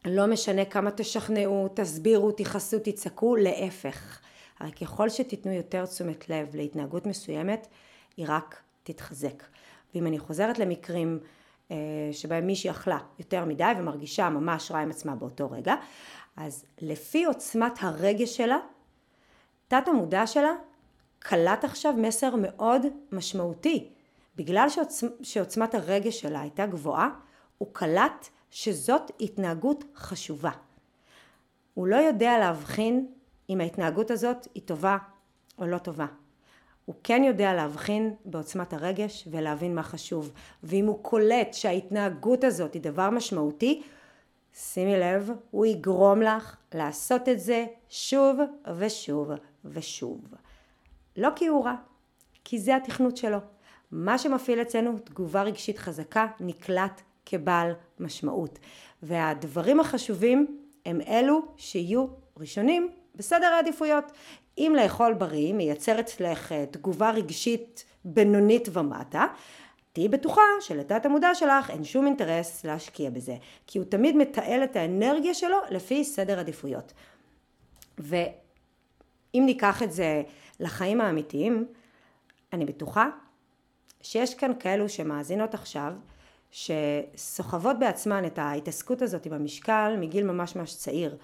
לא 0.05 0.27
משנה 0.27 0.65
כמה 0.65 0.91
תשכנעו, 0.91 1.67
תסבירו, 1.73 2.31
תכעסו, 2.31 2.77
תצעקו, 2.83 3.35
להפך. 3.35 4.19
הרי 4.59 4.71
ככל 4.71 5.09
שתיתנו 5.09 5.51
יותר 5.51 5.85
תשומת 5.85 6.29
לב 6.29 6.55
להתנהגות 6.55 7.05
מסוימת, 7.05 7.67
היא 8.17 8.25
רק 8.29 8.61
תתחזק. 8.83 9.43
ואם 9.95 10.07
אני 10.07 10.19
חוזרת 10.19 10.59
למקרים 10.59 11.19
שבהם 12.11 12.47
מישהי 12.47 12.69
אכלה 12.69 12.97
יותר 13.19 13.45
מדי 13.45 13.71
ומרגישה 13.77 14.29
ממש 14.29 14.71
רע 14.71 14.79
עם 14.79 14.89
עצמה 14.89 15.15
באותו 15.15 15.51
רגע, 15.51 15.75
אז 16.37 16.65
לפי 16.81 17.25
עוצמת 17.25 17.73
הרגש 17.81 18.37
שלה, 18.37 18.57
תת 19.67 19.87
המודע 19.87 20.27
שלה 20.27 20.51
קלט 21.19 21.63
עכשיו 21.63 21.93
מסר 21.93 22.35
מאוד 22.35 22.85
משמעותי. 23.11 23.89
בגלל 24.35 24.69
שעוצ... 24.69 25.03
שעוצמת 25.21 25.75
הרגש 25.75 26.21
שלה 26.21 26.41
הייתה 26.41 26.65
גבוהה, 26.65 27.09
הוא 27.57 27.69
קלט 27.71 28.27
שזאת 28.51 29.11
התנהגות 29.19 29.83
חשובה. 29.95 30.51
הוא 31.73 31.87
לא 31.87 31.95
יודע 31.95 32.37
להבחין 32.39 33.07
אם 33.49 33.61
ההתנהגות 33.61 34.11
הזאת 34.11 34.47
היא 34.55 34.63
טובה 34.65 34.97
או 35.57 35.67
לא 35.67 35.77
טובה. 35.77 36.05
הוא 36.85 36.95
כן 37.03 37.23
יודע 37.23 37.53
להבחין 37.53 38.13
בעוצמת 38.25 38.73
הרגש 38.73 39.27
ולהבין 39.31 39.75
מה 39.75 39.83
חשוב. 39.83 40.31
ואם 40.63 40.85
הוא 40.85 40.99
קולט 41.01 41.53
שההתנהגות 41.53 42.43
הזאת 42.43 42.73
היא 42.73 42.81
דבר 42.81 43.09
משמעותי, 43.09 43.81
שימי 44.53 44.99
לב, 44.99 45.31
הוא 45.51 45.65
יגרום 45.65 46.21
לך 46.21 46.55
לעשות 46.73 47.29
את 47.29 47.39
זה 47.39 47.65
שוב 47.89 48.39
ושוב 48.77 49.31
ושוב. 49.65 50.21
לא 51.17 51.29
כי 51.35 51.47
הוא 51.47 51.65
רע, 51.65 51.75
כי 52.43 52.59
זה 52.59 52.75
התכנות 52.75 53.17
שלו. 53.17 53.37
מה 53.91 54.17
שמפעיל 54.17 54.61
אצלנו 54.61 54.97
תגובה 55.03 55.43
רגשית 55.43 55.77
חזקה 55.77 56.27
נקלט 56.39 57.01
כבעל 57.25 57.71
משמעות. 57.99 58.59
והדברים 59.03 59.79
החשובים 59.79 60.59
הם 60.85 61.01
אלו 61.01 61.41
שיהיו 61.57 62.07
ראשונים 62.37 62.91
בסדר 63.15 63.45
העדיפויות. 63.47 64.11
אם 64.57 64.73
לאכול 64.77 65.13
בריא 65.13 65.53
מייצר 65.53 65.99
אצלך 65.99 66.51
אה, 66.51 66.65
תגובה 66.71 67.11
רגשית 67.11 67.85
בינונית 68.05 68.67
ומטה, 68.73 69.25
תהיי 69.93 70.09
בטוחה 70.09 70.41
שלתת 70.59 71.05
המודע 71.05 71.35
שלך 71.35 71.69
אין 71.69 71.83
שום 71.83 72.05
אינטרס 72.05 72.65
להשקיע 72.65 73.09
בזה, 73.09 73.35
כי 73.67 73.77
הוא 73.79 73.85
תמיד 73.89 74.15
מתעל 74.15 74.63
את 74.63 74.75
האנרגיה 74.75 75.33
שלו 75.33 75.57
לפי 75.69 76.03
סדר 76.03 76.39
עדיפויות. 76.39 76.93
ואם 77.97 79.43
ניקח 79.45 79.83
את 79.83 79.91
זה 79.91 80.23
לחיים 80.59 81.01
האמיתיים, 81.01 81.67
אני 82.53 82.65
בטוחה 82.65 83.09
שיש 84.01 84.35
כאן 84.35 84.51
כאלו 84.59 84.89
שמאזינות 84.89 85.53
עכשיו, 85.53 85.93
שסוחבות 86.51 87.79
בעצמן 87.79 88.25
את 88.25 88.39
ההתעסקות 88.39 89.01
הזאת 89.01 89.25
עם 89.25 89.33
המשקל 89.33 89.95
מגיל 89.99 90.23
ממש 90.23 90.55
ממש 90.55 90.75
צעיר. 90.75 91.17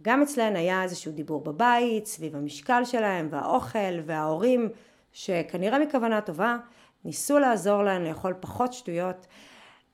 וגם 0.00 0.22
אצלן 0.22 0.56
היה 0.56 0.82
איזשהו 0.82 1.12
דיבור 1.12 1.44
בבית, 1.44 2.06
סביב 2.06 2.36
המשקל 2.36 2.84
שלהם 2.84 3.28
והאוכל 3.30 4.00
וההורים, 4.06 4.68
שכנראה 5.12 5.78
מכוונה 5.78 6.20
טובה, 6.20 6.56
ניסו 7.04 7.38
לעזור 7.38 7.82
להם 7.82 8.04
לאכול 8.04 8.34
פחות 8.40 8.72
שטויות, 8.72 9.26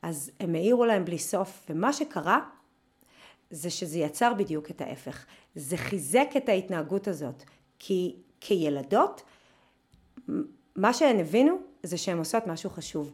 אז 0.02 0.30
הם 0.40 0.54
העירו 0.54 0.84
להם 0.84 1.04
בלי 1.04 1.18
סוף, 1.18 1.66
ומה 1.70 1.92
שקרה 1.92 2.40
זה 3.50 3.70
שזה 3.70 3.98
יצר 3.98 4.34
בדיוק 4.34 4.70
את 4.70 4.80
ההפך. 4.80 5.24
זה 5.54 5.76
חיזק 5.76 6.28
את 6.36 6.48
ההתנהגות 6.48 7.08
הזאת, 7.08 7.42
כי 7.78 8.16
כילדות, 8.40 9.22
מה 10.76 10.92
שהן 10.92 11.20
הבינו 11.20 11.58
זה 11.82 11.98
שהן 11.98 12.18
עושות 12.18 12.46
משהו 12.46 12.70
חשוב. 12.70 13.12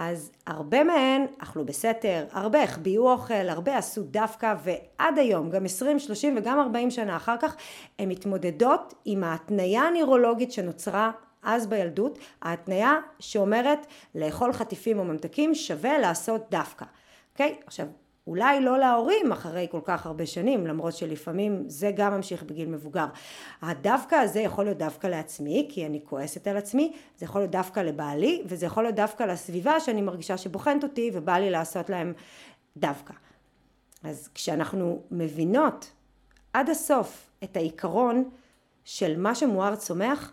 אז 0.00 0.30
הרבה 0.46 0.84
מהן 0.84 1.26
אכלו 1.38 1.64
בסתר, 1.64 2.24
הרבה 2.32 2.62
החביאו 2.62 3.10
אוכל, 3.10 3.34
הרבה 3.34 3.78
עשו 3.78 4.02
דווקא, 4.02 4.54
ועד 4.64 5.18
היום, 5.18 5.50
גם 5.50 5.64
20, 5.64 5.98
30 5.98 6.34
וגם 6.38 6.58
40 6.58 6.90
שנה 6.90 7.16
אחר 7.16 7.36
כך, 7.40 7.56
הן 7.98 8.08
מתמודדות 8.08 8.94
עם 9.04 9.24
ההתניה 9.24 9.82
הנוירולוגית 9.82 10.52
שנוצרה 10.52 11.10
אז 11.42 11.66
בילדות, 11.66 12.18
ההתניה 12.42 12.94
שאומרת 13.20 13.86
לאכול 14.14 14.52
חטיפים 14.52 14.98
או 14.98 15.04
ממתקים 15.04 15.54
שווה 15.54 15.98
לעשות 15.98 16.50
דווקא. 16.50 16.84
אוקיי? 17.32 17.56
Okay? 17.58 17.64
עכשיו, 17.66 17.86
אולי 18.28 18.60
לא 18.60 18.78
להורים 18.78 19.32
אחרי 19.32 19.66
כל 19.70 19.80
כך 19.84 20.06
הרבה 20.06 20.26
שנים, 20.26 20.66
למרות 20.66 20.96
שלפעמים 20.96 21.64
זה 21.66 21.90
גם 21.96 22.12
ממשיך 22.12 22.42
בגיל 22.42 22.68
מבוגר. 22.68 23.06
הדווקא 23.62 24.14
הזה 24.14 24.40
יכול 24.40 24.64
להיות 24.64 24.78
דווקא 24.78 25.06
לעצמי, 25.06 25.66
כי 25.70 25.86
אני 25.86 26.00
כועסת 26.04 26.46
על 26.46 26.56
עצמי, 26.56 26.92
זה 27.18 27.24
יכול 27.24 27.40
להיות 27.40 27.50
דווקא 27.50 27.80
לבעלי, 27.80 28.42
וזה 28.46 28.66
יכול 28.66 28.82
להיות 28.82 28.94
דווקא 28.94 29.22
לסביבה 29.22 29.80
שאני 29.80 30.02
מרגישה 30.02 30.36
שבוחנת 30.36 30.82
אותי 30.82 31.10
ובא 31.14 31.38
לי 31.38 31.50
לעשות 31.50 31.90
להם 31.90 32.12
דווקא. 32.76 33.14
אז 34.04 34.28
כשאנחנו 34.34 35.02
מבינות 35.10 35.90
עד 36.52 36.70
הסוף 36.70 37.30
את 37.44 37.56
העיקרון 37.56 38.30
של 38.84 39.20
מה 39.20 39.34
שמואר 39.34 39.76
צומח, 39.76 40.32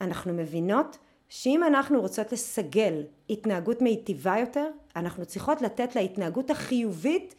אנחנו 0.00 0.34
מבינות 0.34 0.98
שאם 1.28 1.64
אנחנו 1.64 2.00
רוצות 2.00 2.32
לסגל 2.32 3.02
התנהגות 3.30 3.82
מיטיבה 3.82 4.38
יותר, 4.38 4.66
אנחנו 4.96 5.26
צריכות 5.26 5.62
לתת 5.62 5.96
להתנהגות 5.96 6.50
החיובית 6.50 7.34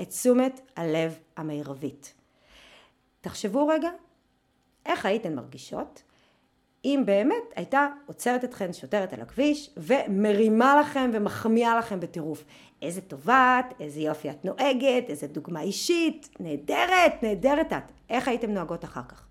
את 0.00 0.08
תשומת 0.08 0.60
הלב 0.76 1.18
המרבית. 1.36 2.14
תחשבו 3.20 3.66
רגע, 3.66 3.90
איך 4.86 5.06
הייתן 5.06 5.34
מרגישות 5.34 6.02
אם 6.84 7.02
באמת 7.06 7.44
הייתה 7.56 7.88
עוצרת 8.06 8.44
אתכן 8.44 8.72
שוטרת 8.72 9.12
על 9.12 9.20
הכביש 9.20 9.70
ומרימה 9.76 10.80
לכם 10.80 11.10
ומחמיאה 11.14 11.78
לכם 11.78 12.00
בטירוף. 12.00 12.44
איזה 12.82 13.00
טובה 13.00 13.60
את, 13.60 13.80
איזה 13.80 14.00
יופי 14.00 14.30
את 14.30 14.44
נוהגת, 14.44 15.04
איזה 15.08 15.26
דוגמה 15.26 15.60
אישית, 15.60 16.28
נהדרת, 16.40 17.22
נהדרת 17.22 17.72
את. 17.72 17.92
איך 18.10 18.28
הייתם 18.28 18.50
נוהגות 18.50 18.84
אחר 18.84 19.02
כך? 19.08 19.29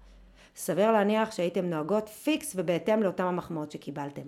סביר 0.59 0.91
להניח 0.91 1.31
שהייתם 1.31 1.65
נוהגות 1.65 2.09
פיקס 2.09 2.53
ובהתאם 2.55 3.03
לאותם 3.03 3.23
המחמאות 3.23 3.71
שקיבלתם. 3.71 4.21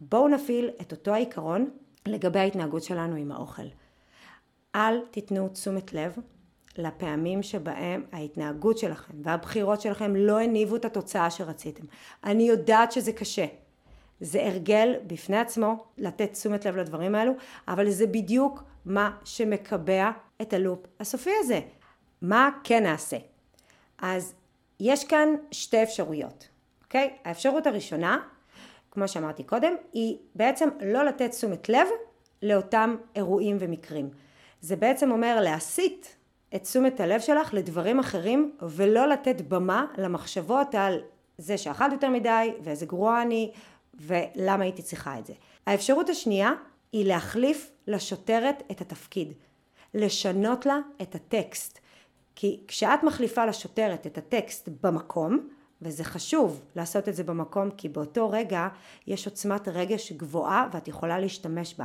בואו 0.00 0.28
נפעיל 0.28 0.70
את 0.80 0.92
אותו 0.92 1.14
העיקרון 1.14 1.70
לגבי 2.06 2.38
ההתנהגות 2.38 2.82
שלנו 2.82 3.16
עם 3.16 3.32
האוכל. 3.32 3.62
אל 4.74 5.00
תיתנו 5.10 5.48
תשומת 5.48 5.92
לב 5.92 6.16
לפעמים 6.78 7.42
שבהם 7.42 8.04
ההתנהגות 8.12 8.78
שלכם 8.78 9.14
והבחירות 9.22 9.80
שלכם 9.80 10.16
לא 10.16 10.40
הניבו 10.40 10.76
את 10.76 10.84
התוצאה 10.84 11.30
שרציתם. 11.30 11.84
אני 12.24 12.42
יודעת 12.42 12.92
שזה 12.92 13.12
קשה. 13.12 13.46
זה 14.20 14.46
הרגל 14.46 14.94
בפני 15.06 15.38
עצמו 15.38 15.84
לתת 15.98 16.32
תשומת 16.32 16.66
לב 16.66 16.76
לדברים 16.76 17.14
האלו, 17.14 17.32
אבל 17.68 17.90
זה 17.90 18.06
בדיוק 18.06 18.62
מה 18.84 19.16
שמקבע 19.24 20.10
את 20.42 20.52
הלופ 20.52 20.86
הסופי 21.00 21.30
הזה. 21.40 21.60
מה 22.22 22.50
כן 22.64 22.82
נעשה? 22.82 23.16
אז 23.98 24.34
יש 24.80 25.04
כאן 25.04 25.28
שתי 25.50 25.82
אפשרויות, 25.82 26.48
אוקיי? 26.84 27.16
האפשרות 27.24 27.66
הראשונה, 27.66 28.18
כמו 28.90 29.08
שאמרתי 29.08 29.42
קודם, 29.42 29.74
היא 29.92 30.16
בעצם 30.34 30.68
לא 30.80 31.04
לתת 31.04 31.30
תשומת 31.30 31.68
לב 31.68 31.88
לאותם 32.42 32.96
אירועים 33.16 33.56
ומקרים. 33.60 34.10
זה 34.60 34.76
בעצם 34.76 35.10
אומר 35.10 35.40
להסיט 35.40 36.06
את 36.54 36.62
תשומת 36.62 37.00
הלב 37.00 37.20
שלך 37.20 37.54
לדברים 37.54 37.98
אחרים 37.98 38.52
ולא 38.62 39.08
לתת 39.08 39.40
במה 39.40 39.86
למחשבות 39.98 40.74
על 40.74 41.00
זה 41.38 41.58
שאכלת 41.58 41.92
יותר 41.92 42.08
מדי 42.08 42.52
ואיזה 42.60 42.86
גרוע 42.86 43.22
אני 43.22 43.52
ולמה 43.94 44.64
הייתי 44.64 44.82
צריכה 44.82 45.18
את 45.18 45.26
זה. 45.26 45.32
האפשרות 45.66 46.08
השנייה 46.08 46.52
היא 46.92 47.06
להחליף 47.06 47.70
לשוטרת 47.86 48.62
את 48.70 48.80
התפקיד, 48.80 49.32
לשנות 49.94 50.66
לה 50.66 50.78
את 51.02 51.14
הטקסט. 51.14 51.78
כי 52.40 52.60
כשאת 52.68 53.02
מחליפה 53.02 53.46
לשוטרת 53.46 54.06
את 54.06 54.18
הטקסט 54.18 54.68
במקום, 54.82 55.48
וזה 55.82 56.04
חשוב 56.04 56.64
לעשות 56.76 57.08
את 57.08 57.14
זה 57.14 57.24
במקום 57.24 57.70
כי 57.70 57.88
באותו 57.88 58.30
רגע 58.30 58.68
יש 59.06 59.26
עוצמת 59.26 59.68
רגש 59.68 60.12
גבוהה 60.12 60.68
ואת 60.72 60.88
יכולה 60.88 61.18
להשתמש 61.18 61.74
בה. 61.74 61.84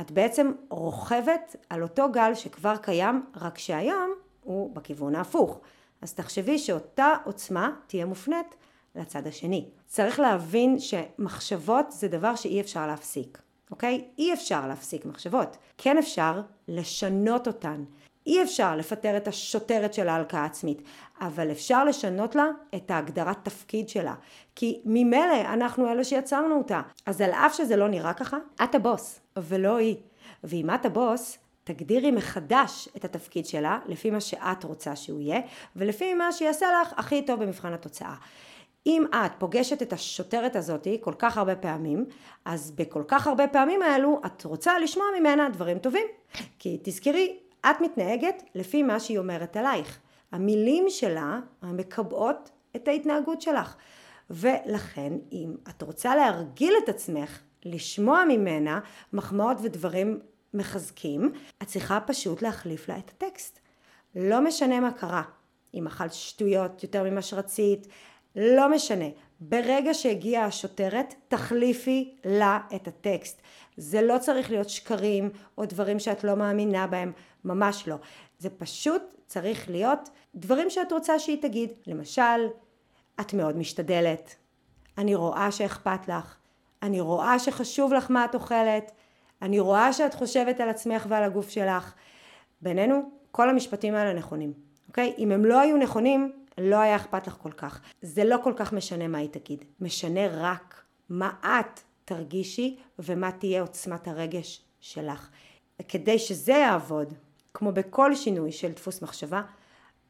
את 0.00 0.10
בעצם 0.10 0.52
רוכבת 0.70 1.56
על 1.70 1.82
אותו 1.82 2.12
גל 2.12 2.34
שכבר 2.34 2.76
קיים, 2.76 3.26
רק 3.36 3.58
שהיום 3.58 4.14
הוא 4.40 4.74
בכיוון 4.74 5.14
ההפוך. 5.14 5.60
אז 6.02 6.14
תחשבי 6.14 6.58
שאותה 6.58 7.14
עוצמה 7.24 7.70
תהיה 7.86 8.06
מופנית 8.06 8.54
לצד 8.94 9.26
השני. 9.26 9.68
צריך 9.86 10.20
להבין 10.20 10.78
שמחשבות 10.78 11.92
זה 11.92 12.08
דבר 12.08 12.36
שאי 12.36 12.60
אפשר 12.60 12.86
להפסיק, 12.86 13.42
אוקיי? 13.70 14.08
אי 14.18 14.32
אפשר 14.32 14.66
להפסיק 14.66 15.06
מחשבות. 15.06 15.56
כן 15.78 15.98
אפשר 15.98 16.40
לשנות 16.68 17.46
אותן. 17.46 17.84
אי 18.26 18.42
אפשר 18.42 18.76
לפטר 18.76 19.16
את 19.16 19.28
השוטרת 19.28 19.94
של 19.94 20.08
ההלקאה 20.08 20.40
העצמית, 20.40 20.82
אבל 21.20 21.50
אפשר 21.50 21.84
לשנות 21.84 22.34
לה 22.34 22.46
את 22.74 22.90
ההגדרת 22.90 23.36
תפקיד 23.42 23.88
שלה. 23.88 24.14
כי 24.54 24.80
ממילא 24.84 25.40
אנחנו 25.52 25.92
אלה 25.92 26.04
שיצרנו 26.04 26.58
אותה. 26.58 26.80
אז 27.06 27.20
על 27.20 27.30
אף 27.30 27.54
שזה 27.54 27.76
לא 27.76 27.88
נראה 27.88 28.14
ככה, 28.14 28.36
את 28.64 28.74
הבוס, 28.74 29.20
ולא 29.36 29.76
היא. 29.76 29.96
ואם 30.44 30.70
את 30.74 30.86
הבוס, 30.86 31.38
תגדירי 31.64 32.10
מחדש 32.10 32.88
את 32.96 33.04
התפקיד 33.04 33.46
שלה 33.46 33.78
לפי 33.86 34.10
מה 34.10 34.20
שאת 34.20 34.64
רוצה 34.64 34.96
שהוא 34.96 35.20
יהיה 35.20 35.40
ולפי 35.76 36.14
מה 36.14 36.32
שיעשה 36.32 36.66
לך 36.82 36.92
הכי 36.96 37.22
טוב 37.22 37.42
במבחן 37.42 37.72
התוצאה. 37.72 38.14
אם 38.86 39.04
את 39.14 39.32
פוגשת 39.38 39.82
את 39.82 39.92
השוטרת 39.92 40.56
הזאתי 40.56 40.98
כל 41.00 41.14
כך 41.18 41.38
הרבה 41.38 41.56
פעמים, 41.56 42.04
אז 42.44 42.70
בכל 42.70 43.02
כך 43.08 43.26
הרבה 43.26 43.46
פעמים 43.48 43.82
האלו 43.82 44.20
את 44.26 44.44
רוצה 44.44 44.78
לשמוע 44.78 45.06
ממנה 45.18 45.48
דברים 45.48 45.78
טובים. 45.78 46.06
כי 46.58 46.78
תזכרי, 46.82 47.38
את 47.70 47.80
מתנהגת 47.80 48.42
לפי 48.54 48.82
מה 48.82 49.00
שהיא 49.00 49.18
אומרת 49.18 49.56
עלייך. 49.56 49.98
המילים 50.32 50.84
שלה 50.88 51.40
מקבעות 51.62 52.50
את 52.76 52.88
ההתנהגות 52.88 53.42
שלך. 53.42 53.76
ולכן 54.30 55.12
אם 55.32 55.54
את 55.68 55.82
רוצה 55.82 56.16
להרגיל 56.16 56.74
את 56.84 56.88
עצמך 56.88 57.40
לשמוע 57.64 58.24
ממנה 58.28 58.80
מחמאות 59.12 59.56
ודברים 59.62 60.20
מחזקים, 60.54 61.32
את 61.62 61.66
צריכה 61.66 62.00
פשוט 62.00 62.42
להחליף 62.42 62.88
לה 62.88 62.98
את 62.98 63.10
הטקסט. 63.10 63.58
לא 64.16 64.40
משנה 64.40 64.80
מה 64.80 64.92
קרה, 64.92 65.22
אם 65.74 65.86
אכלת 65.86 66.12
שטויות 66.12 66.82
יותר 66.82 67.02
ממה 67.10 67.22
שרצית, 67.22 67.86
לא 68.36 68.70
משנה. 68.70 69.04
ברגע 69.40 69.94
שהגיעה 69.94 70.44
השוטרת, 70.44 71.14
תחליפי 71.28 72.14
לה 72.24 72.58
את 72.74 72.88
הטקסט. 72.88 73.42
זה 73.76 74.02
לא 74.02 74.18
צריך 74.18 74.50
להיות 74.50 74.68
שקרים 74.68 75.30
או 75.58 75.64
דברים 75.64 75.98
שאת 75.98 76.24
לא 76.24 76.36
מאמינה 76.36 76.86
בהם, 76.86 77.12
ממש 77.44 77.88
לא. 77.88 77.96
זה 78.38 78.50
פשוט 78.50 79.02
צריך 79.26 79.70
להיות 79.70 80.10
דברים 80.34 80.70
שאת 80.70 80.92
רוצה 80.92 81.18
שהיא 81.18 81.42
תגיד. 81.42 81.72
למשל, 81.86 82.46
את 83.20 83.34
מאוד 83.34 83.56
משתדלת, 83.56 84.34
אני 84.98 85.14
רואה 85.14 85.52
שאכפת 85.52 86.08
לך, 86.08 86.36
אני 86.82 87.00
רואה 87.00 87.38
שחשוב 87.38 87.92
לך 87.92 88.10
מה 88.10 88.24
את 88.24 88.34
אוכלת, 88.34 88.92
אני 89.42 89.60
רואה 89.60 89.92
שאת 89.92 90.14
חושבת 90.14 90.60
על 90.60 90.68
עצמך 90.68 91.06
ועל 91.08 91.22
הגוף 91.22 91.48
שלך. 91.48 91.94
בינינו, 92.60 93.10
כל 93.30 93.50
המשפטים 93.50 93.94
האלה 93.94 94.12
נכונים, 94.12 94.52
אוקיי? 94.88 95.14
אם 95.18 95.32
הם 95.32 95.44
לא 95.44 95.60
היו 95.60 95.76
נכונים, 95.76 96.32
לא 96.58 96.76
היה 96.76 96.96
אכפת 96.96 97.26
לך 97.26 97.36
כל 97.42 97.52
כך. 97.52 97.80
זה 98.02 98.24
לא 98.24 98.36
כל 98.44 98.52
כך 98.56 98.72
משנה 98.72 99.08
מה 99.08 99.18
היא 99.18 99.28
תגיד, 99.28 99.64
משנה 99.80 100.20
רק 100.30 100.82
מה 101.08 101.30
את 101.42 101.80
תרגישי 102.04 102.76
ומה 102.98 103.32
תהיה 103.32 103.60
עוצמת 103.60 104.08
הרגש 104.08 104.64
שלך. 104.80 105.28
כדי 105.88 106.18
שזה 106.18 106.52
יעבוד, 106.52 107.14
כמו 107.54 107.72
בכל 107.72 108.14
שינוי 108.14 108.52
של 108.52 108.72
דפוס 108.72 109.02
מחשבה, 109.02 109.42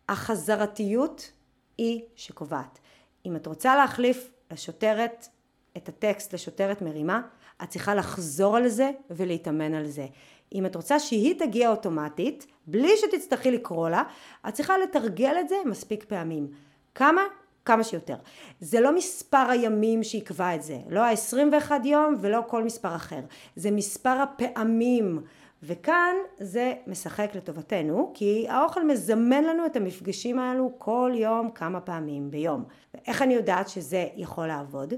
החזרתיות 0.08 1.32
היא 1.78 2.00
שקובעת. 2.16 2.78
אם 3.26 3.36
את 3.36 3.46
רוצה 3.46 3.76
להחליף 3.76 4.30
לשוטרת 4.50 5.28
את 5.76 5.88
הטקסט 5.88 6.34
לשוטרת 6.34 6.82
מרימה, 6.82 7.22
את 7.62 7.68
צריכה 7.68 7.94
לחזור 7.94 8.56
על 8.56 8.68
זה 8.68 8.90
ולהתאמן 9.10 9.74
על 9.74 9.86
זה. 9.86 10.06
אם 10.54 10.66
את 10.66 10.76
רוצה 10.76 10.98
שהיא 10.98 11.38
תגיע 11.38 11.70
אוטומטית, 11.70 12.46
בלי 12.66 12.90
שתצטרכי 12.96 13.50
לקרוא 13.50 13.88
לה, 13.88 14.02
את 14.48 14.54
צריכה 14.54 14.78
לתרגל 14.78 15.36
את 15.40 15.48
זה 15.48 15.56
מספיק 15.64 16.04
פעמים. 16.04 16.48
כמה? 16.94 17.22
כמה 17.64 17.84
שיותר. 17.84 18.16
זה 18.60 18.80
לא 18.80 18.94
מספר 18.94 19.46
הימים 19.50 20.02
שיקבע 20.02 20.54
את 20.54 20.62
זה, 20.62 20.78
לא 20.88 21.00
ה-21 21.00 21.72
יום 21.84 22.14
ולא 22.20 22.40
כל 22.46 22.64
מספר 22.64 22.96
אחר. 22.96 23.20
זה 23.56 23.70
מספר 23.70 24.10
הפעמים. 24.22 25.22
וכאן 25.66 26.14
זה 26.38 26.74
משחק 26.86 27.30
לטובתנו, 27.34 28.12
כי 28.14 28.46
האוכל 28.48 28.86
מזמן 28.86 29.44
לנו 29.44 29.66
את 29.66 29.76
המפגשים 29.76 30.38
האלו 30.38 30.72
כל 30.78 31.12
יום 31.14 31.50
כמה 31.50 31.80
פעמים 31.80 32.30
ביום. 32.30 32.64
איך 33.06 33.22
אני 33.22 33.34
יודעת 33.34 33.68
שזה 33.68 34.06
יכול 34.16 34.46
לעבוד? 34.46 34.94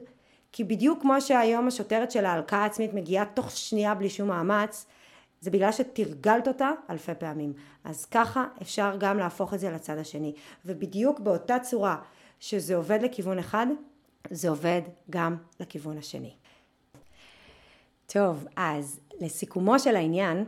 כי 0.52 0.64
בדיוק 0.64 1.02
כמו 1.02 1.20
שהיום 1.20 1.66
השוטרת 1.66 2.10
של 2.10 2.24
ההלקאה 2.24 2.58
העצמית 2.58 2.94
מגיעה 2.94 3.24
תוך 3.24 3.50
שנייה 3.50 3.94
בלי 3.94 4.10
שום 4.10 4.28
מאמץ, 4.28 4.86
זה 5.40 5.50
בגלל 5.50 5.72
שתרגלת 5.72 6.48
אותה 6.48 6.70
אלפי 6.90 7.14
פעמים. 7.18 7.52
אז 7.84 8.04
ככה 8.04 8.46
אפשר 8.62 8.96
גם 8.98 9.18
להפוך 9.18 9.54
את 9.54 9.60
זה 9.60 9.70
לצד 9.70 9.98
השני. 9.98 10.34
ובדיוק 10.64 11.20
באותה 11.20 11.58
צורה 11.58 11.96
שזה 12.40 12.76
עובד 12.76 12.98
לכיוון 13.02 13.38
אחד, 13.38 13.66
זה 14.30 14.48
עובד 14.48 14.82
גם 15.10 15.36
לכיוון 15.60 15.98
השני. 15.98 16.32
טוב, 18.06 18.46
אז 18.56 19.00
לסיכומו 19.20 19.78
של 19.78 19.96
העניין, 19.96 20.44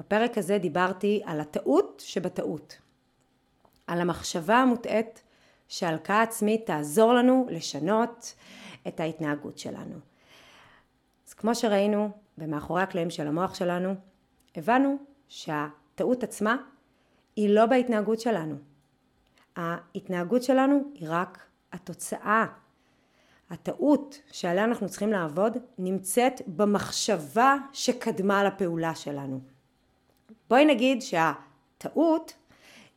בפרק 0.00 0.38
הזה 0.38 0.58
דיברתי 0.58 1.22
על 1.24 1.40
הטעות 1.40 2.02
שבטעות. 2.06 2.78
על 3.86 4.00
המחשבה 4.00 4.56
המוטעית 4.56 5.22
שהלקאה 5.68 6.22
עצמית 6.22 6.66
תעזור 6.66 7.12
לנו 7.12 7.46
לשנות 7.50 8.34
את 8.88 9.00
ההתנהגות 9.00 9.58
שלנו. 9.58 9.96
אז 11.28 11.34
כמו 11.34 11.54
שראינו 11.54 12.10
במאחורי 12.38 12.82
הקלעים 12.82 13.10
של 13.10 13.26
המוח 13.26 13.54
שלנו, 13.54 13.94
הבנו 14.56 14.96
שהטעות 15.28 16.22
עצמה 16.22 16.56
היא 17.36 17.54
לא 17.54 17.66
בהתנהגות 17.66 18.20
שלנו. 18.20 18.56
ההתנהגות 19.56 20.42
שלנו 20.42 20.82
היא 20.94 21.08
רק 21.10 21.46
התוצאה. 21.72 22.46
הטעות 23.50 24.20
שעליה 24.32 24.64
אנחנו 24.64 24.88
צריכים 24.88 25.12
לעבוד 25.12 25.56
נמצאת 25.78 26.42
במחשבה 26.46 27.56
שקדמה 27.72 28.44
לפעולה 28.44 28.94
שלנו. 28.94 29.40
בואי 30.50 30.64
נגיד 30.64 31.02
שהטעות 31.02 32.34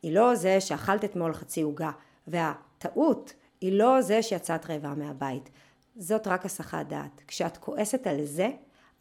היא 0.02 0.14
לא 0.14 0.34
זה 0.34 0.60
שאכלת 0.60 1.04
אתמול 1.04 1.34
חצי 1.34 1.62
עוגה, 1.62 1.90
והטעות 2.26 3.32
היא 3.60 3.78
לא 3.78 4.00
זה 4.00 4.22
שיצאת 4.22 4.70
רעבה 4.70 4.94
מהבית. 4.94 5.50
זאת 5.96 6.26
רק 6.26 6.46
הסחת 6.46 6.86
דעת. 6.86 7.22
כשאת 7.26 7.56
כועסת 7.56 8.06
על 8.06 8.24
זה, 8.24 8.48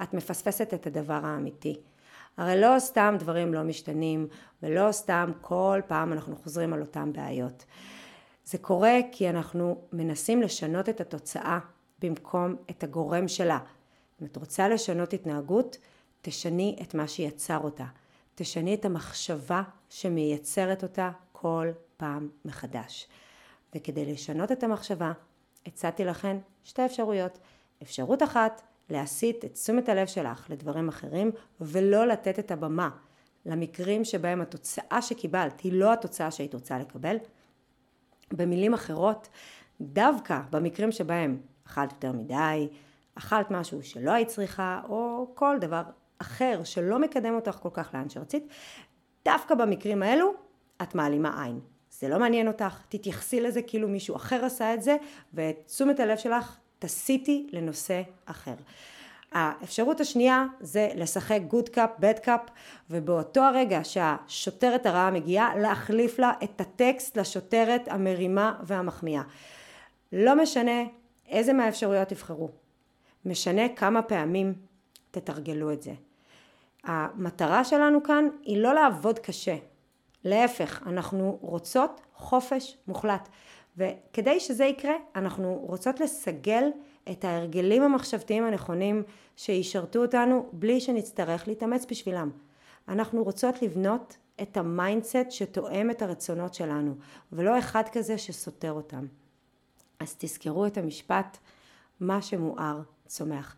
את 0.04 0.14
מפספסת 0.14 0.74
את 0.74 0.88
הדבר 0.88 1.20
האמיתי. 1.24 1.80
הרי 2.38 2.62
לא 2.62 2.80
סתם 2.80 3.16
דברים 3.20 3.54
לא 3.54 3.64
משתנים, 3.64 4.28
ולא 4.64 4.92
סתם 4.92 5.32
כל 5.42 5.82
פעם 5.88 6.14
אנחנו 6.14 6.36
חוזרים 6.36 6.74
על 6.74 6.82
אותן 6.82 7.14
בעיות. 7.14 7.66
זה 8.46 8.58
קורה 8.58 9.00
כי 9.12 9.30
אנחנו 9.30 9.82
מנסים 9.94 10.42
לשנות 10.42 10.90
את 10.90 11.02
התוצאה 11.02 11.60
במקום 12.02 12.56
את 12.70 12.84
הגורם 12.84 13.28
שלה. 13.28 13.60
אם 14.22 14.26
את 14.26 14.38
רוצה 14.38 14.70
לשנות 14.70 15.14
התנהגות, 15.14 15.78
תשני 16.22 16.78
את 16.82 16.94
מה 16.94 17.08
שיצר 17.08 17.58
אותה. 17.58 17.86
תשני 18.36 18.74
את 18.74 18.86
המחשבה 18.86 19.64
שמייצרת 19.90 20.84
אותה 20.84 21.12
כל 21.32 21.68
פעם 21.98 22.30
מחדש. 22.46 23.08
וכדי 23.76 24.14
לשנות 24.14 24.52
את 24.52 24.64
המחשבה, 24.64 25.12
הצעתי 25.66 26.06
לכן 26.06 26.38
שתי 26.64 26.86
אפשרויות. 26.86 27.40
אפשרות 27.84 28.24
אחת, 28.24 28.62
להסיט 28.90 29.46
את 29.46 29.54
תשומת 29.54 29.90
הלב 29.90 30.08
שלך 30.08 30.48
לדברים 30.50 30.90
אחרים 30.90 31.32
ולא 31.62 32.08
לתת 32.08 32.40
את 32.40 32.52
הבמה 32.52 32.90
למקרים 33.46 34.06
שבהם 34.06 34.42
התוצאה 34.42 35.02
שקיבלת 35.02 35.62
היא 35.62 35.74
לא 35.74 35.94
התוצאה 35.94 36.32
שהיית 36.32 36.54
רוצה 36.54 36.80
לקבל. 36.80 37.18
במילים 38.34 38.74
אחרות, 38.74 39.30
דווקא 39.82 40.40
במקרים 40.50 40.92
שבהם 40.92 41.42
אכלת 41.68 41.92
יותר 41.92 42.12
מדי, 42.12 42.68
אכלת 43.16 43.52
משהו 43.52 43.84
שלא 43.84 44.12
היית 44.12 44.28
צריכה, 44.28 44.82
או 44.90 45.32
כל 45.36 45.58
דבר 45.62 45.82
אחר 46.24 46.62
שלא 46.64 47.00
מקדם 47.00 47.36
אותך 47.36 47.58
כל 47.62 47.70
כך 47.74 47.94
לאן 47.94 48.10
שרצית, 48.10 48.48
דווקא 49.26 49.56
במקרים 49.56 50.04
האלו 50.04 50.34
את 50.82 50.96
מעלימה 50.96 51.44
עין. 51.44 51.60
זה 51.92 52.10
לא 52.10 52.20
מעניין 52.20 52.48
אותך, 52.48 52.82
תתייחסי 52.90 53.42
לזה 53.42 53.62
כאילו 53.62 53.88
מישהו 53.88 54.16
אחר 54.16 54.46
עשה 54.46 54.74
את 54.74 54.84
זה, 54.84 54.96
ואת 55.34 55.56
תשומת 55.66 56.00
הלב 56.00 56.18
שלך 56.18 56.58
תסיטי 56.80 57.48
לנושא 57.52 58.02
אחר. 58.26 58.56
האפשרות 59.32 60.02
השנייה 60.02 60.46
זה 60.60 60.90
לשחק 60.96 61.40
good 61.48 61.70
cop, 61.70 61.90
bad 62.00 62.20
cop, 62.20 62.42
ובאותו 62.90 63.42
הרגע 63.42 63.80
שהשוטרת 63.84 64.86
הרעה 64.86 65.12
מגיעה, 65.12 65.56
להחליף 65.56 66.20
לה 66.20 66.32
את 66.44 66.62
הטקסט 66.62 67.18
לשוטרת 67.18 67.88
המרימה 67.88 68.60
והמחמיאה. 68.64 69.24
לא 70.14 70.36
משנה 70.36 70.84
איזה 71.28 71.54
מהאפשרויות 71.54 72.08
תבחרו, 72.08 72.50
משנה 73.26 73.70
כמה 73.70 74.02
פעמים 74.02 74.54
תתרגלו 75.12 75.72
את 75.72 75.82
זה. 75.82 75.92
המטרה 76.84 77.64
שלנו 77.64 78.04
כאן 78.04 78.28
היא 78.44 78.58
לא 78.58 78.74
לעבוד 78.74 79.20
קשה, 79.20 79.56
להפך, 80.24 80.82
אנחנו 80.86 81.38
רוצות 81.42 82.02
חופש 82.14 82.78
מוחלט. 82.88 83.30
וכדי 83.78 84.40
שזה 84.40 84.66
יקרה, 84.66 84.94
אנחנו 85.16 85.66
רוצות 85.68 86.00
לסגל 86.00 86.70
את 87.12 87.26
ההרגלים 87.26 87.84
המחשבתיים 87.84 88.44
הנכונים 88.44 89.04
שישרתו 89.36 90.00
אותנו 90.00 90.50
בלי 90.52 90.82
שנצטרך 90.82 91.48
להתאמץ 91.48 91.86
בשבילם. 91.90 92.30
אנחנו 92.88 93.24
רוצות 93.24 93.62
לבנות 93.62 94.18
את 94.42 94.58
ה 94.58 94.66
mindset 94.66 95.26
שתואם 95.30 95.92
את 95.92 96.02
הרצונות 96.02 96.54
שלנו, 96.54 96.96
ולא 97.32 97.60
אחד 97.60 97.84
כזה 97.92 98.18
שסותר 98.18 98.72
אותם. 98.72 99.06
אז 100.00 100.16
תזכרו 100.18 100.66
את 100.66 100.78
המשפט, 100.78 101.38
מה 102.00 102.22
שמואר 102.22 102.82
צומח. 103.08 103.56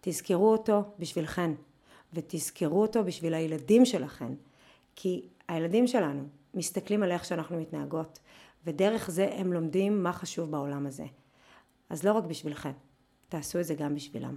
תזכרו 0.00 0.52
אותו 0.52 0.84
בשבילכן, 0.98 1.50
ותזכרו 2.16 2.82
אותו 2.82 3.04
בשביל 3.04 3.34
הילדים 3.34 3.84
שלכן. 3.84 4.32
כי 4.96 5.28
הילדים 5.48 5.86
שלנו 5.86 6.22
מסתכלים 6.54 7.02
על 7.02 7.12
איך 7.12 7.24
שאנחנו 7.24 7.60
מתנהגות, 7.60 8.18
ודרך 8.66 9.10
זה 9.10 9.30
הם 9.32 9.52
לומדים 9.52 10.02
מה 10.02 10.12
חשוב 10.12 10.50
בעולם 10.50 10.86
הזה. 10.86 11.04
אז 11.90 12.04
לא 12.04 12.12
רק 12.12 12.24
בשבילכם, 12.24 12.72
תעשו 13.28 13.60
את 13.60 13.64
זה 13.64 13.74
גם 13.74 13.94
בשבילם. 13.94 14.36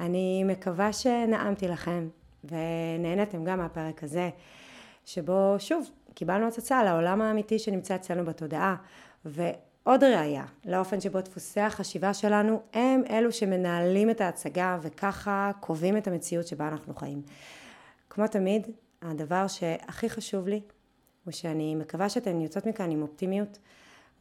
אני 0.00 0.44
מקווה 0.44 0.92
שנעמתי 0.92 1.68
לכם, 1.68 2.08
ונהנתם 2.44 3.44
גם 3.44 3.58
מהפרק 3.58 4.04
הזה, 4.04 4.30
שבו 5.04 5.54
שוב 5.58 5.90
קיבלנו 6.14 6.46
הצצה 6.46 6.84
לעולם 6.84 7.22
האמיתי 7.22 7.58
שנמצא 7.58 7.94
אצלנו 7.94 8.24
בתודעה, 8.24 8.76
ועוד 9.86 10.04
ראיה 10.04 10.44
לאופן 10.64 11.00
שבו 11.00 11.20
דפוסי 11.20 11.60
החשיבה 11.60 12.14
שלנו 12.14 12.62
הם 12.72 13.02
אלו 13.10 13.32
שמנהלים 13.32 14.10
את 14.10 14.20
ההצגה 14.20 14.78
וככה 14.82 15.50
קובעים 15.60 15.96
את 15.96 16.06
המציאות 16.06 16.46
שבה 16.46 16.68
אנחנו 16.68 16.94
חיים. 16.94 17.22
כמו 18.10 18.26
תמיד, 18.26 18.66
הדבר 19.02 19.48
שהכי 19.48 20.10
חשוב 20.10 20.48
לי 20.48 20.60
הוא 21.24 21.32
שאני 21.32 21.74
מקווה 21.74 22.08
שאתן 22.08 22.40
יוצאות 22.40 22.66
מכאן 22.66 22.90
עם 22.90 23.02
אופטימיות 23.02 23.58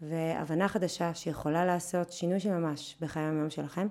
והבנה 0.01 0.67
חדשה 0.67 1.13
שיכולה 1.13 1.65
לעשות 1.65 2.11
שינוי 2.11 2.39
של 2.39 2.51
ממש 2.51 2.95
בחיי 3.01 3.23
היום 3.23 3.49
שלכם 3.49 3.87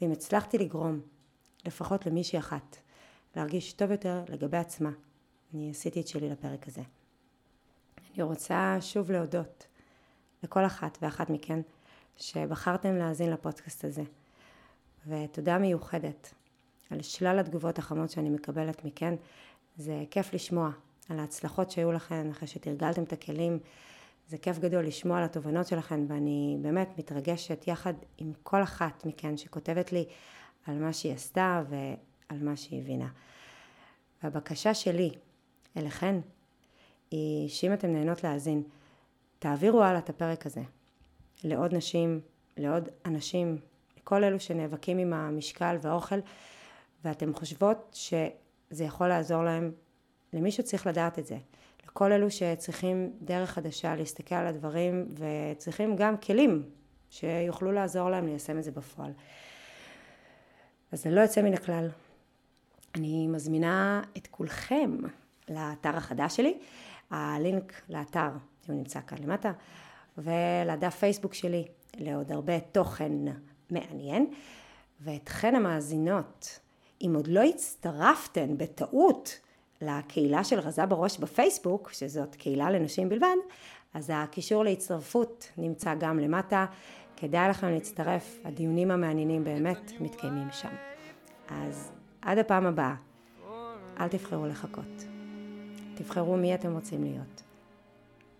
ואם 0.00 0.12
הצלחתי 0.12 0.58
לגרום 0.58 1.00
לפחות 1.66 2.06
למישהי 2.06 2.38
אחת 2.38 2.76
להרגיש 3.36 3.72
טוב 3.72 3.90
יותר 3.90 4.24
לגבי 4.28 4.56
עצמה 4.56 4.90
אני 5.54 5.70
עשיתי 5.70 6.00
את 6.00 6.08
שלי 6.08 6.30
לפרק 6.30 6.68
הזה. 6.68 6.82
אני 8.14 8.22
רוצה 8.22 8.76
שוב 8.80 9.10
להודות 9.10 9.66
לכל 10.46 10.66
אחת 10.66 10.98
ואחת 11.02 11.30
מכן 11.30 11.60
שבחרתם 12.16 12.96
להאזין 12.96 13.30
לפודקאסט 13.30 13.84
הזה 13.84 14.02
ותודה 15.06 15.58
מיוחדת 15.58 16.34
על 16.90 17.02
שלל 17.02 17.38
התגובות 17.38 17.78
החמות 17.78 18.10
שאני 18.10 18.30
מקבלת 18.30 18.84
מכן 18.84 19.14
זה 19.76 20.04
כיף 20.10 20.34
לשמוע 20.34 20.70
על 21.08 21.18
ההצלחות 21.18 21.70
שהיו 21.70 21.92
לכן 21.92 22.30
אחרי 22.30 22.48
שתרגלתם 22.48 23.02
את 23.02 23.12
הכלים. 23.12 23.58
זה 24.28 24.38
כיף 24.38 24.58
גדול 24.58 24.86
לשמוע 24.86 25.18
על 25.18 25.24
התובנות 25.24 25.66
שלכן 25.66 26.00
ואני 26.08 26.56
באמת 26.60 26.88
מתרגשת 26.98 27.64
יחד 27.68 27.94
עם 28.18 28.32
כל 28.42 28.62
אחת 28.62 29.06
מכן 29.06 29.36
שכותבת 29.36 29.92
לי 29.92 30.04
על 30.66 30.78
מה 30.78 30.92
שהיא 30.92 31.12
עשתה 31.12 31.62
ועל 31.68 32.42
מה 32.42 32.56
שהיא 32.56 32.80
הבינה. 32.80 33.08
והבקשה 34.22 34.74
שלי 34.74 35.10
אליכן 35.76 36.20
היא 37.10 37.48
שאם 37.48 37.72
אתן 37.72 37.92
נהנות 37.92 38.24
להאזין, 38.24 38.62
תעבירו 39.46 39.82
הלאה 39.82 39.98
את 39.98 40.10
הפרק 40.10 40.46
הזה 40.46 40.62
לעוד 41.44 41.74
נשים, 41.74 42.20
לעוד 42.56 42.88
אנשים, 43.06 43.58
לכל 43.96 44.24
אלו 44.24 44.40
שנאבקים 44.40 44.98
עם 44.98 45.12
המשקל 45.12 45.76
והאוכל 45.82 46.18
ואתן 47.04 47.32
חושבות 47.32 47.90
ש... 47.92 48.14
זה 48.70 48.84
יכול 48.84 49.08
לעזור 49.08 49.44
להם, 49.44 49.72
למי 50.32 50.50
שצריך 50.50 50.86
לדעת 50.86 51.18
את 51.18 51.26
זה. 51.26 51.38
לכל 51.86 52.12
אלו 52.12 52.30
שצריכים 52.30 53.12
דרך 53.22 53.50
חדשה 53.50 53.96
להסתכל 53.96 54.34
על 54.34 54.46
הדברים 54.46 55.08
וצריכים 55.14 55.96
גם 55.96 56.16
כלים 56.16 56.62
שיוכלו 57.10 57.72
לעזור 57.72 58.10
להם 58.10 58.26
ליישם 58.26 58.58
את 58.58 58.64
זה 58.64 58.70
בפועל. 58.70 59.12
אז 60.92 61.02
זה 61.02 61.10
לא 61.10 61.20
יוצא 61.20 61.42
מן 61.42 61.54
הכלל. 61.54 61.88
אני 62.94 63.26
מזמינה 63.26 64.02
את 64.16 64.26
כולכם 64.26 64.98
לאתר 65.48 65.96
החדש 65.96 66.36
שלי, 66.36 66.58
הלינק 67.10 67.72
לאתר, 67.88 68.30
הוא 68.68 68.76
נמצא 68.76 69.00
כאן 69.06 69.18
למטה, 69.22 69.52
ולדף 70.18 70.94
פייסבוק 70.94 71.34
שלי 71.34 71.64
לעוד 71.96 72.32
הרבה 72.32 72.60
תוכן 72.60 73.12
מעניין, 73.70 74.26
ואתכן 75.00 75.54
המאזינות 75.54 76.60
אם 77.02 77.12
עוד 77.14 77.26
לא 77.26 77.42
הצטרפתן 77.42 78.56
בטעות 78.56 79.40
לקהילה 79.82 80.44
של 80.44 80.58
רזה 80.60 80.86
בראש 80.86 81.18
בפייסבוק, 81.18 81.92
שזאת 81.92 82.34
קהילה 82.34 82.70
לנשים 82.70 83.08
בלבד, 83.08 83.36
אז 83.94 84.10
הקישור 84.14 84.64
להצטרפות 84.64 85.52
נמצא 85.58 85.94
גם 85.94 86.18
למטה. 86.18 86.66
כדאי 87.16 87.48
לכם 87.48 87.68
להצטרף, 87.68 88.38
הדיונים 88.44 88.90
המעניינים 88.90 89.44
באמת 89.44 89.92
מתקיימים 90.00 90.48
שם. 90.52 90.74
אז 91.48 91.92
עד 92.22 92.38
הפעם 92.38 92.66
הבאה, 92.66 92.94
אל 94.00 94.08
תבחרו 94.08 94.46
לחכות. 94.46 95.04
תבחרו 95.94 96.36
מי 96.36 96.54
אתם 96.54 96.74
רוצים 96.74 97.04
להיות. 97.04 97.45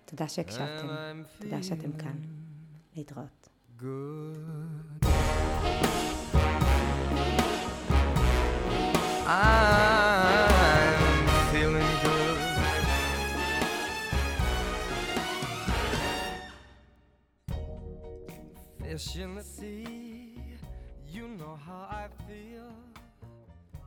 תודה 0.07 0.29
שהקשבתם, 0.29 1.23
תודה 1.39 1.63
שאתם 1.63 1.93
כאן. 1.93 2.17
להתראות. 2.97 3.49
Good. 3.79 5.07
I'm 9.27 11.27
feeling 11.53 11.93
good. 12.07 12.39
Fish 18.81 19.17
in 19.17 19.35
the 19.35 19.43
sea, 19.43 20.39
you 21.15 21.25
know 21.39 21.55
how 21.67 21.83
I 22.03 22.05
feel. 22.27 22.71